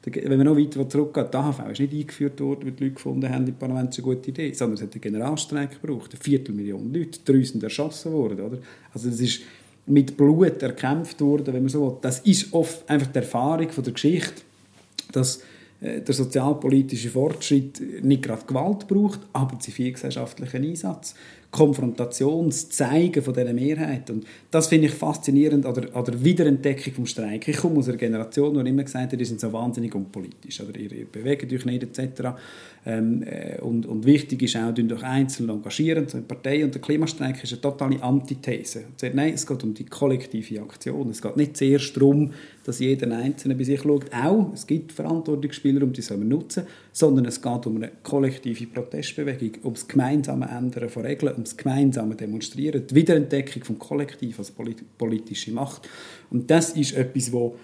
Wenn 0.05 0.37
man 0.37 0.47
noch 0.47 0.57
weiter 0.57 0.87
zurückgeht, 0.87 1.33
die 1.33 1.37
AHV 1.37 1.59
ist 1.71 1.79
nicht 1.79 1.93
eingeführt 1.93 2.39
worden, 2.39 2.65
weil 2.65 2.71
die 2.71 2.83
Leute 2.85 2.95
gefunden 2.95 3.29
haben, 3.29 3.47
im 3.47 3.53
Parlament 3.55 3.93
eine 3.93 4.03
gute 4.03 4.29
Idee, 4.29 4.53
sondern 4.53 4.77
es 4.77 4.83
hat 4.83 4.93
einen 4.93 5.01
Generalstreik 5.01 5.81
gebraucht, 5.81 6.11
eine 6.13 6.21
Viertelmillion 6.21 6.93
Leute, 6.93 7.19
drei 7.25 7.43
sind 7.43 7.63
erschossen 7.63 8.13
worden, 8.13 8.39
oder? 8.39 8.57
Also 8.93 9.09
das 9.09 9.19
ist 9.19 9.41
mit 9.85 10.15
Blut 10.15 10.61
erkämpft 10.61 11.19
worden, 11.19 11.53
wenn 11.53 11.63
man 11.63 11.69
so 11.69 11.85
will. 11.85 11.97
Das 12.01 12.19
ist 12.19 12.53
oft 12.53 12.89
einfach 12.89 13.07
die 13.07 13.19
Erfahrung 13.19 13.69
von 13.69 13.83
der 13.83 13.93
Geschichte, 13.93 14.41
dass 15.11 15.41
äh, 15.81 16.01
der 16.01 16.13
sozialpolitische 16.13 17.09
Fortschritt 17.09 17.81
nicht 18.03 18.21
gerade 18.21 18.45
Gewalt 18.45 18.87
braucht, 18.87 19.21
aber 19.33 19.59
zivilgesellschaftlichen 19.59 20.63
Einsatz. 20.63 21.15
Konfrontationszeigen 21.51 23.23
von 23.23 23.33
dieser 23.33 23.53
Mehrheit. 23.53 24.09
Und 24.11 24.25
das 24.51 24.67
finde 24.67 24.87
ich 24.87 24.93
faszinierend 24.93 25.65
an 25.65 25.73
der, 25.73 25.95
an 25.95 26.05
der 26.05 26.23
Wiederentdeckung 26.23 26.93
vom 26.93 27.05
Streik. 27.07 27.47
Ich 27.47 27.57
komme 27.57 27.79
aus 27.79 27.87
einer 27.87 27.97
Generation, 27.97 28.63
die 28.63 28.69
immer 28.69 28.83
gesagt 28.83 29.13
hat, 29.13 29.19
die 29.19 29.25
sind 29.25 29.39
so 29.39 29.51
wahnsinnig 29.51 29.95
unpolitisch. 29.95 30.61
Oder 30.61 30.77
ihr, 30.77 30.91
ihr 30.91 31.05
bewegt 31.05 31.51
euch 31.51 31.65
nicht, 31.65 31.83
etc. 31.83 32.29
Ähm, 32.85 33.23
äh, 33.23 33.59
und, 33.61 33.87
und 33.87 34.05
wichtig 34.05 34.43
ist 34.43 34.55
auch, 34.57 34.71
euch 34.77 35.03
einzeln 35.03 35.49
engagieren, 35.49 36.07
so 36.07 36.19
in 36.19 36.25
Partei. 36.25 36.63
Und 36.63 36.75
der 36.75 36.81
Klimastreik 36.81 37.43
ist 37.43 37.51
eine 37.51 37.61
totale 37.61 38.01
Antithese. 38.01 38.83
Sagt, 38.95 39.15
nein, 39.15 39.33
es 39.33 39.47
geht 39.47 39.63
um 39.63 39.73
die 39.73 39.85
kollektive 39.85 40.61
Aktion. 40.61 41.09
Es 41.09 41.21
geht 41.21 41.35
nicht 41.35 41.57
zuerst 41.57 41.95
darum, 41.97 42.31
dass 42.63 42.79
jeder 42.79 43.11
Einzelne 43.17 43.55
bei 43.55 43.63
sich 43.63 43.81
schaut. 43.81 44.13
Auch, 44.13 44.53
es 44.53 44.67
gibt 44.67 44.91
Verantwortungsspieler, 44.91 45.81
um 45.83 45.91
die 45.91 46.03
sollen 46.03 46.21
wir 46.21 46.37
nutzen, 46.37 46.63
sondern 46.91 47.25
es 47.25 47.41
geht 47.41 47.65
um 47.65 47.77
eine 47.77 47.91
kollektive 48.03 48.67
Protestbewegung, 48.67 49.63
um 49.63 49.73
das 49.73 49.87
gemeinsame 49.87 50.47
Ändern 50.47 50.89
von 50.89 51.03
Regeln, 51.03 51.33
um 51.39 51.43
das 51.45 51.57
gemeinsame 51.57 52.15
Demonstrieren, 52.15 52.85
die 52.85 52.95
Wiederentdeckung 52.95 53.63
vom 53.63 53.79
Kollektiv 53.79 54.39
als 54.39 54.53
politische 54.97 55.51
Macht. 55.51 55.89
Und 56.29 56.51
das 56.51 56.71
ist 56.71 56.93
etwas, 56.93 57.31
wo 57.31 57.57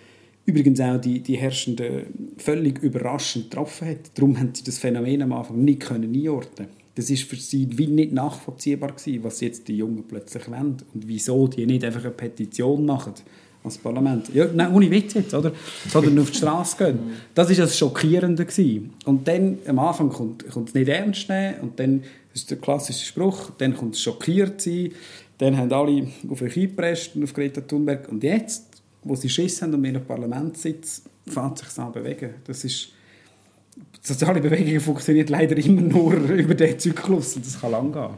übrigens 0.45 0.79
auch 0.79 0.99
die, 0.99 1.19
die 1.19 1.37
Herrschenden 1.37 2.35
völlig 2.37 2.79
überraschend 2.79 3.51
getroffen 3.51 3.89
hat. 3.89 4.17
Darum 4.17 4.39
haben 4.39 4.53
sie 4.53 4.63
das 4.63 4.77
Phänomen 4.77 5.21
am 5.21 5.33
Anfang 5.33 5.63
nicht 5.63 5.81
können 5.81 6.13
einordnen 6.13 6.67
Das 6.95 7.09
ist 7.09 7.23
für 7.23 7.35
sie 7.35 7.67
wie 7.77 7.87
nicht 7.87 8.13
nachvollziehbar 8.13 8.93
gewesen, 8.93 9.23
was 9.23 9.41
jetzt 9.41 9.67
die 9.67 9.77
Jungen 9.77 10.03
plötzlich 10.07 10.49
wollen 10.49 10.77
und 10.93 11.07
wieso 11.07 11.47
die 11.47 11.65
nicht 11.65 11.83
einfach 11.83 12.03
eine 12.03 12.11
Petition 12.11 12.85
machen 12.85 13.13
als 13.65 13.77
Parlament. 13.77 14.33
Ja, 14.33 14.47
nein, 14.53 14.73
ohne 14.73 14.89
Witz 14.89 15.15
jetzt, 15.15 15.33
oder? 15.33 15.51
Sondern 15.89 16.19
auf 16.19 16.31
die 16.31 16.37
Straße 16.37 16.77
gehen. 16.77 16.99
Das 17.33 17.49
war 17.49 17.55
das 17.55 17.77
Schockierende. 17.77 18.45
Gewesen. 18.45 18.93
Und 19.05 19.27
dann, 19.27 19.57
am 19.67 19.79
Anfang 19.79 20.09
kommt, 20.09 20.47
kommt 20.49 20.69
es 20.69 20.75
nicht 20.75 20.87
ernst 20.87 21.27
nehmen 21.29 21.55
und 21.61 21.79
dann 21.79 22.03
ist 22.33 22.51
der 22.51 22.57
klassische 22.57 23.05
Spruch, 23.05 23.51
dann 23.57 23.75
kommt 23.75 23.95
es 23.95 24.01
schockiert 24.01 24.61
sein, 24.61 24.91
dann 25.37 25.57
haben 25.57 25.71
alle 25.71 26.07
auf 26.29 26.41
euch 26.41 26.55
eingepresst 26.57 27.15
und 27.15 27.23
auf 27.23 27.33
Greta 27.33 27.61
Thunberg 27.61 28.09
und 28.09 28.23
jetzt, 28.23 28.65
wo 29.03 29.15
sie 29.15 29.29
Schiss 29.29 29.61
haben 29.61 29.73
um 29.73 29.83
ihren 29.83 30.05
Parlamentssitz, 30.05 31.03
fängt 31.27 31.57
sich 31.59 31.77
an 31.77 31.91
bewegen. 31.91 32.35
Das 32.45 32.63
ist 32.63 32.89
die 33.75 34.07
soziale 34.13 34.39
Bewegung 34.39 34.79
funktioniert 34.79 35.29
leider 35.29 35.57
immer 35.57 35.81
nur 35.81 36.13
über 36.29 36.53
diesen 36.53 36.79
Zyklus 36.79 37.35
und 37.35 37.45
das 37.45 37.59
kann 37.59 37.71
lang 37.71 37.91
gehen. 37.91 38.13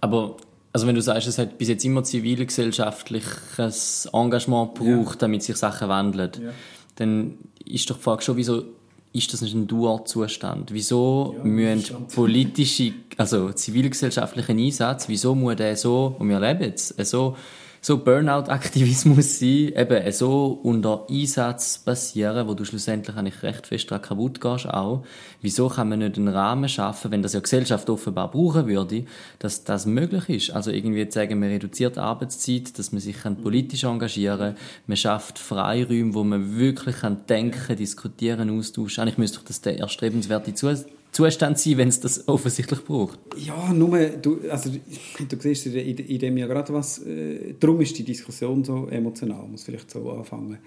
Aber 0.00 0.36
also 0.72 0.86
wenn 0.86 0.94
du 0.94 1.02
sagst, 1.02 1.26
es 1.26 1.38
hat 1.38 1.58
bis 1.58 1.68
jetzt 1.68 1.84
immer 1.84 2.04
zivilgesellschaftliches 2.04 4.08
Engagement 4.12 4.74
gebraucht, 4.74 5.14
ja. 5.14 5.18
damit 5.20 5.42
sich 5.42 5.56
Sachen 5.56 5.88
wandeln, 5.88 6.30
ja. 6.42 6.50
dann 6.96 7.38
ist 7.64 7.90
doch 7.90 7.96
die 7.96 8.02
Frage 8.02 8.22
schon, 8.22 8.36
wieso 8.36 8.64
ist 9.12 9.32
das 9.32 9.40
nicht 9.40 9.54
ein 9.54 9.66
Dualzustand? 9.66 10.72
Wieso 10.72 11.34
ja, 11.38 11.44
müssen 11.44 12.06
politische, 12.06 12.92
also 13.16 13.52
zivilgesellschaftliche 13.52 14.52
Einsatz, 14.52 15.08
wieso 15.08 15.34
muss 15.34 15.56
der 15.56 15.76
so, 15.76 16.14
und 16.18 16.28
wir 16.28 16.38
leben 16.38 16.62
jetzt, 16.62 17.04
so 17.04 17.36
so 17.80 17.98
Burnout-Aktivismus 17.98 19.38
sein, 19.40 19.72
eben 19.74 20.12
so 20.12 20.60
unter 20.62 21.06
Einsatz 21.08 21.78
basieren, 21.78 22.46
wo 22.46 22.54
du 22.54 22.64
schlussendlich 22.64 23.16
eigentlich 23.16 23.42
recht 23.42 23.66
fest 23.66 23.90
daran 23.90 24.02
kaputt 24.02 24.40
gehst 24.40 24.68
auch. 24.68 25.04
Wieso 25.40 25.68
kann 25.68 25.88
man 25.88 26.00
nicht 26.00 26.18
einen 26.18 26.28
Rahmen 26.28 26.68
schaffen, 26.68 27.10
wenn 27.10 27.22
das 27.22 27.32
ja 27.32 27.40
Gesellschaft 27.40 27.88
offenbar 27.88 28.30
brauchen 28.30 28.66
würde, 28.66 29.04
dass 29.38 29.64
das 29.64 29.86
möglich 29.86 30.28
ist? 30.28 30.50
Also 30.50 30.70
irgendwie 30.70 31.08
zu 31.08 31.18
sagen, 31.18 31.40
man 31.40 31.48
reduziert 31.48 31.96
Arbeitszeit, 31.96 32.78
dass 32.78 32.92
man 32.92 33.00
sich 33.00 33.16
politisch 33.42 33.84
engagieren 33.84 34.54
kann, 34.54 34.56
man 34.86 34.96
schafft 34.96 35.38
Freiräume, 35.38 36.14
wo 36.14 36.22
man 36.22 36.58
wirklich 36.58 36.98
kann 36.98 37.24
denken, 37.28 37.76
diskutieren, 37.76 38.50
austauschen. 38.58 39.02
Eigentlich 39.02 39.18
müsste 39.18 39.38
doch 39.38 39.46
das 39.46 39.62
der 39.62 39.78
erstrebenswerte 39.78 40.54
Zustand 40.54 40.99
sein, 41.12 41.78
wenn 41.78 41.88
es 41.88 42.00
das 42.00 42.28
offensichtlich 42.28 42.84
braucht. 42.84 43.18
Ja, 43.36 43.72
nur, 43.72 43.98
du, 43.98 44.40
also, 44.50 44.70
du 44.70 45.36
siehst 45.38 45.66
in, 45.66 45.98
in 45.98 46.18
dem 46.18 46.36
ja 46.36 46.46
gerade 46.46 46.72
was, 46.72 47.04
äh, 47.04 47.54
darum 47.58 47.80
ist 47.80 47.98
die 47.98 48.04
Diskussion 48.04 48.64
so 48.64 48.86
emotional, 48.88 49.46
muss 49.48 49.64
vielleicht 49.64 49.90
so 49.90 50.10
anfangen. 50.10 50.58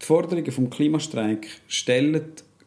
Die 0.00 0.06
Forderungen 0.06 0.52
vom 0.52 0.70
Klimastreik 0.70 1.48
stellen 1.66 2.22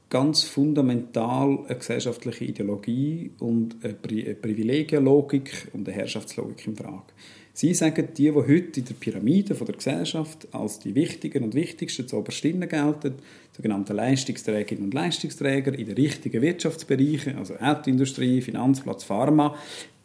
ganz 0.10 0.44
fundamental 0.44 1.60
eine 1.66 1.78
gesellschaftliche 1.78 2.44
Ideologie 2.44 3.32
und 3.40 3.78
eine, 3.84 3.94
Pri 3.94 4.26
eine 4.26 4.36
Privilegienlogik 4.36 5.70
und 5.74 5.88
eine 5.88 5.98
Herrschaftslogik 5.98 6.68
in 6.68 6.76
Frage. 6.76 7.04
Sie 7.54 7.74
sagen, 7.74 8.08
die, 8.18 8.24
die 8.24 8.32
heute 8.32 8.80
in 8.80 8.86
der 8.86 8.94
Pyramide 8.94 9.54
der 9.54 9.76
Gesellschaft 9.76 10.48
als 10.54 10.80
die 10.80 10.96
wichtigen 10.96 11.44
und 11.44 11.54
wichtigsten 11.54 12.08
zu 12.08 12.18
obersten 12.18 12.68
gelten, 12.68 13.16
sogenannte 13.56 13.92
Leistungsträgerinnen 13.92 14.86
und 14.86 14.94
Leistungsträger 14.94 15.78
in 15.78 15.86
den 15.86 15.96
richtigen 15.96 16.42
Wirtschaftsbereichen, 16.42 17.38
also 17.38 17.56
Autoindustrie, 17.58 18.42
Finanzplatz, 18.42 19.04
Pharma, 19.04 19.56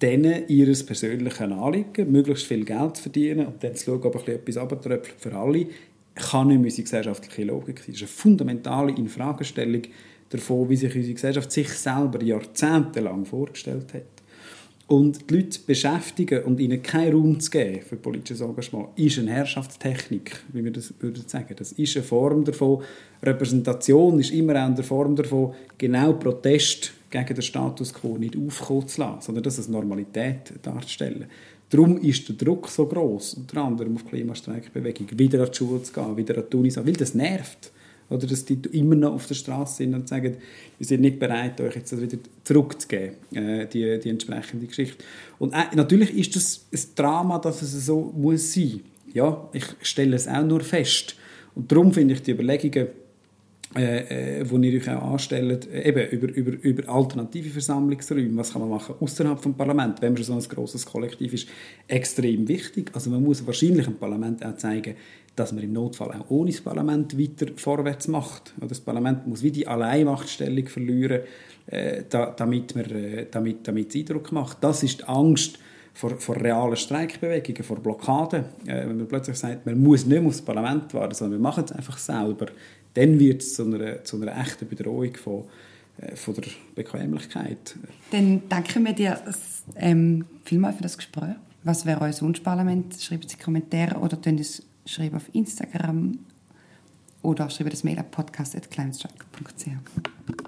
denen 0.03 0.49
ihres 0.49 0.85
persönlichen 0.85 1.53
Anliegen, 1.53 2.11
möglichst 2.11 2.47
viel 2.47 2.65
Geld 2.65 2.97
zu 2.97 3.05
verdienen 3.05 3.47
und 3.47 3.63
dann 3.63 3.77
zu 3.77 3.85
schauen, 3.85 4.03
ob 4.03 4.29
etwas 4.29 4.57
abtröpfelt 4.57 5.21
für 5.21 5.33
alle, 5.33 5.67
kann 6.17 6.49
nicht 6.49 6.59
unsere 6.59 6.83
gesellschaftliche 6.83 7.45
Logik 7.45 7.79
sein. 7.79 7.87
Das 7.93 7.97
ist 7.97 8.03
eine 8.03 8.09
fundamentale 8.09 8.93
Infragestellung 8.93 9.83
davon, 10.31 10.69
wie 10.69 10.77
sich 10.77 10.95
unsere 10.95 11.15
Gesellschaft 11.15 11.53
sich 11.53 11.69
selber 11.69 12.23
jahrzehntelang 12.23 13.25
vorgestellt 13.25 13.95
hat. 13.95 14.16
Und 14.89 15.29
die 15.29 15.35
Leute 15.35 15.59
beschäftigen 15.67 16.45
und 16.45 16.61
ihnen 16.61 16.81
keinen 16.81 17.13
Raum 17.13 17.41
zu 17.41 17.51
geben 17.51 17.83
für 17.83 17.97
politisches 17.97 18.41
Engagement, 18.41 18.91
ist 18.95 19.19
eine 19.19 19.33
Herrschaftstechnik, 19.33 20.45
wie 20.53 20.63
wir 20.63 20.71
das 20.71 20.95
würden 21.01 21.25
sagen. 21.27 21.57
Das 21.57 21.73
ist 21.73 21.97
eine 21.97 22.05
Form 22.05 22.45
davon. 22.45 22.83
Repräsentation 23.21 24.21
ist 24.21 24.31
immer 24.31 24.53
auch 24.53 24.67
eine 24.67 24.83
Form 24.85 25.17
davon, 25.17 25.55
genau 25.77 26.13
Protest 26.13 26.93
gegen 27.11 27.35
den 27.35 27.43
Status 27.43 27.93
quo 27.93 28.17
nicht 28.17 28.37
aufkommen 28.37 28.87
zu 28.87 29.01
lassen, 29.01 29.23
sondern 29.23 29.43
das 29.43 29.59
als 29.59 29.69
Normalität 29.69 30.53
darzustellen. 30.63 31.27
Darum 31.69 31.99
ist 31.99 32.29
der 32.29 32.37
Druck 32.37 32.69
so 32.69 32.87
groß, 32.87 33.35
unter 33.35 33.65
anderem 33.65 33.97
auf 33.97 34.07
Klimastreikbewegung, 34.07 35.09
wieder 35.19 35.43
an 35.43 35.51
die 35.51 35.57
Schule 35.57 35.83
zu 35.83 35.93
gehen, 35.93 36.17
wieder 36.17 36.39
an 36.39 36.45
die 36.51 36.57
Uni 36.57 36.77
weil 36.77 36.93
das 36.93 37.13
nervt. 37.13 37.73
Oder 38.09 38.27
dass 38.27 38.45
die 38.45 38.55
immer 38.73 38.95
noch 38.95 39.15
auf 39.15 39.27
der 39.27 39.35
Straße 39.35 39.79
sind 39.79 39.95
und 39.95 40.09
sagen, 40.09 40.37
wir 40.79 40.87
sind 40.87 41.01
nicht 41.01 41.19
bereit, 41.19 41.61
euch 41.61 41.75
jetzt 41.75 42.01
wieder 42.01 42.19
zurückzugeben, 42.45 43.15
äh, 43.35 43.67
die, 43.67 43.99
die 43.99 44.11
entsprechende 44.11 44.67
Geschichte. 44.67 45.03
Und 45.39 45.53
äh, 45.53 45.75
natürlich 45.75 46.17
ist 46.17 46.37
das 46.37 46.67
ein 46.73 46.95
Drama, 46.95 47.39
dass 47.39 47.63
es 47.63 47.87
so 47.87 48.13
muss 48.17 48.53
sein. 48.53 48.81
Ja, 49.13 49.49
ich 49.53 49.65
stelle 49.83 50.17
es 50.17 50.29
auch 50.29 50.45
nur 50.45 50.61
fest. 50.61 51.17
Und 51.55 51.73
darum 51.73 51.93
finde 51.93 52.15
ich 52.15 52.23
die 52.23 52.33
Überlegungen, 52.33 52.89
äh, 53.75 54.41
äh, 54.41 54.45
die 54.45 54.71
ihr 54.71 54.81
euch 54.81 54.89
auch 54.89 55.13
anstellt, 55.13 55.69
äh, 55.71 55.89
eben 55.89 56.09
über, 56.11 56.29
über, 56.29 56.53
über 56.63 56.89
alternative 56.89 57.51
Versammlungsräume, 57.51 58.37
was 58.37 58.53
kann 58.53 58.63
man 58.63 58.71
machen 58.71 58.95
außerhalb 59.01 59.43
des 59.43 59.53
Parlaments, 59.55 60.01
wenn 60.01 60.13
man 60.13 60.23
schon 60.23 60.41
so 60.41 60.49
ein 60.49 60.55
grosses 60.55 60.87
Kollektiv 60.87 61.35
ist, 61.35 61.49
extrem 61.89 62.47
wichtig. 62.47 62.91
Also 62.95 63.11
man 63.11 63.23
muss 63.23 63.45
wahrscheinlich 63.45 63.87
im 63.87 63.97
Parlament 63.97 64.45
auch 64.45 64.57
zeigen, 64.57 64.95
dass 65.37 65.53
man 65.53 65.63
im 65.63 65.73
Notfall 65.73 66.13
auch 66.13 66.31
ohne 66.31 66.51
das 66.51 66.61
Parlament 66.61 67.19
weiter 67.19 67.47
vorwärts 67.57 68.09
macht. 68.09 68.55
Das 68.61 68.81
Parlament 68.81 69.27
muss 69.27 69.43
wie 69.43 69.51
die 69.51 69.69
Alleinmachtstellung 69.69 70.67
verlieren, 70.67 71.21
äh, 71.67 72.05
da, 72.09 72.35
damit, 72.37 72.75
man, 72.75 72.85
äh, 72.87 73.27
damit, 73.31 73.69
damit 73.69 73.95
es 73.95 74.01
Eindruck 74.01 74.33
macht. 74.33 74.65
Das 74.65 74.83
ist 74.83 75.01
die 75.01 75.05
Angst 75.05 75.59
vor, 75.93 76.19
vor 76.19 76.37
realen 76.37 76.77
Streikbewegungen, 76.77 77.63
vor 77.63 77.77
Blockaden. 77.77 78.45
Äh, 78.67 78.89
wenn 78.89 78.97
man 78.97 79.09
plötzlich 79.09 79.37
sagt, 79.37 79.67
man 79.67 79.81
muss 79.81 80.07
nicht 80.07 80.21
mehr 80.21 80.27
aufs 80.27 80.41
Parlament 80.43 80.93
warten, 80.95 81.15
sondern 81.15 81.39
wir 81.39 81.43
machen 81.43 81.65
es 81.65 81.73
einfach 81.73 81.99
selber, 81.99 82.47
dann 82.95 83.19
wird 83.19 83.43
es 83.43 83.55
zu 83.55 83.65
einer, 83.65 84.03
zu 84.05 84.21
einer 84.21 84.41
echten 84.41 84.67
Bedrohung 84.67 85.15
von, 85.17 85.45
äh, 85.99 86.17
von 86.17 86.35
der 86.35 86.45
Bequemlichkeit. 86.75 87.77
Dann 88.11 88.43
danken 88.49 88.85
wir 88.87 88.95
dir 88.95 89.19
ähm, 89.77 90.25
vielmals 90.45 90.77
für 90.77 90.83
das 90.83 90.97
Gespräch. 90.97 91.35
Was 91.63 91.85
wäre 91.85 92.01
euer 92.01 92.21
Wunschparlament? 92.21 92.95
Schreibt 93.01 93.29
Sie 93.29 93.37
Kommentare 93.37 93.99
oder 93.99 94.17
könnt 94.17 94.41
es 94.41 94.63
schreiben 94.87 95.17
auf 95.17 95.29
Instagram 95.35 96.19
oder 97.23 97.51
schreibe 97.51 97.71
das 97.71 97.85
Mail 97.85 97.99
an 97.99 98.11
podcast.kleinstadt.ch. 98.11 99.69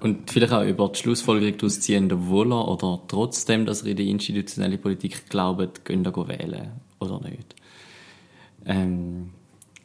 Und 0.01 0.31
vielleicht 0.31 0.53
auch 0.53 0.63
über 0.63 0.89
die 0.89 0.99
Schlussfolgerung 0.99 1.57
daraus 1.57 1.81
ziehen, 1.81 2.09
wohler 2.27 2.67
oder 2.67 3.01
trotzdem, 3.07 3.65
dass 3.65 3.83
ihr 3.83 3.91
in 3.91 3.97
die 3.97 4.09
institutionelle 4.09 4.77
Politik 4.77 5.29
glaubt, 5.29 5.83
könnt 5.83 6.07
ihr 6.07 6.27
wählen 6.27 6.71
oder 6.99 7.19
nicht. 7.21 7.55
Ähm, 8.65 9.29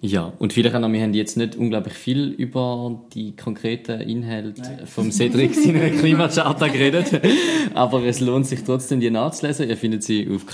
ja, 0.00 0.32
und 0.38 0.52
vielleicht 0.52 0.76
auch 0.76 0.80
noch, 0.80 0.92
wir 0.92 1.02
haben 1.02 1.14
jetzt 1.14 1.36
nicht 1.36 1.56
unglaublich 1.56 1.94
viel 1.94 2.28
über 2.28 3.00
die 3.14 3.34
konkreten 3.34 4.02
Inhalte 4.02 4.60
Nein. 4.60 4.86
vom 4.86 5.10
Cedric 5.10 5.54
seiner 5.54 5.88
Klimacharta 5.90 6.68
geredet, 6.68 7.22
aber 7.74 8.04
es 8.04 8.20
lohnt 8.20 8.46
sich 8.46 8.62
trotzdem, 8.64 9.00
die 9.00 9.10
nachzulesen. 9.10 9.68
Ihr 9.68 9.76
findet 9.76 10.02
sie 10.02 10.28
auf 10.30 10.46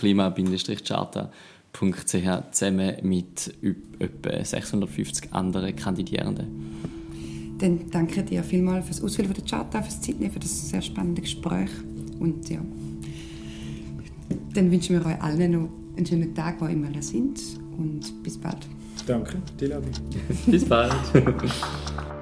klima-charta.ch 1.73 2.53
zusammen 2.53 2.97
mit 3.03 3.55
etwa 3.99 4.45
650 4.45 5.33
anderen 5.33 5.75
Kandidierenden. 5.77 6.47
Dann 7.59 7.91
danke 7.91 8.23
dir 8.23 8.43
vielmals 8.43 8.87
für 8.87 8.93
das 8.93 9.03
Ausfüllen 9.03 9.35
der 9.35 9.45
Charta, 9.45 9.83
für 9.83 9.89
das 9.89 10.01
Zeitnehmen, 10.01 10.33
für 10.33 10.41
das 10.41 10.71
sehr 10.71 10.81
spannende 10.81 11.21
Gespräch. 11.21 11.71
Und 12.19 12.49
ja, 12.49 12.61
dann 14.55 14.71
wünschen 14.71 14.99
wir 14.99 15.07
euch 15.07 15.21
allen 15.23 15.53
noch 15.53 15.69
einen 15.97 16.07
schönen 16.07 16.35
Tag, 16.35 16.61
wo 16.61 16.67
immer 16.67 16.91
ihr 16.95 17.03
sind. 17.03 17.41
Und 17.77 18.23
bis 18.23 18.39
bald. 18.39 18.67
Danke, 19.07 19.39
die 19.59 19.71
Bis 20.51 20.65
bald. 20.65 20.95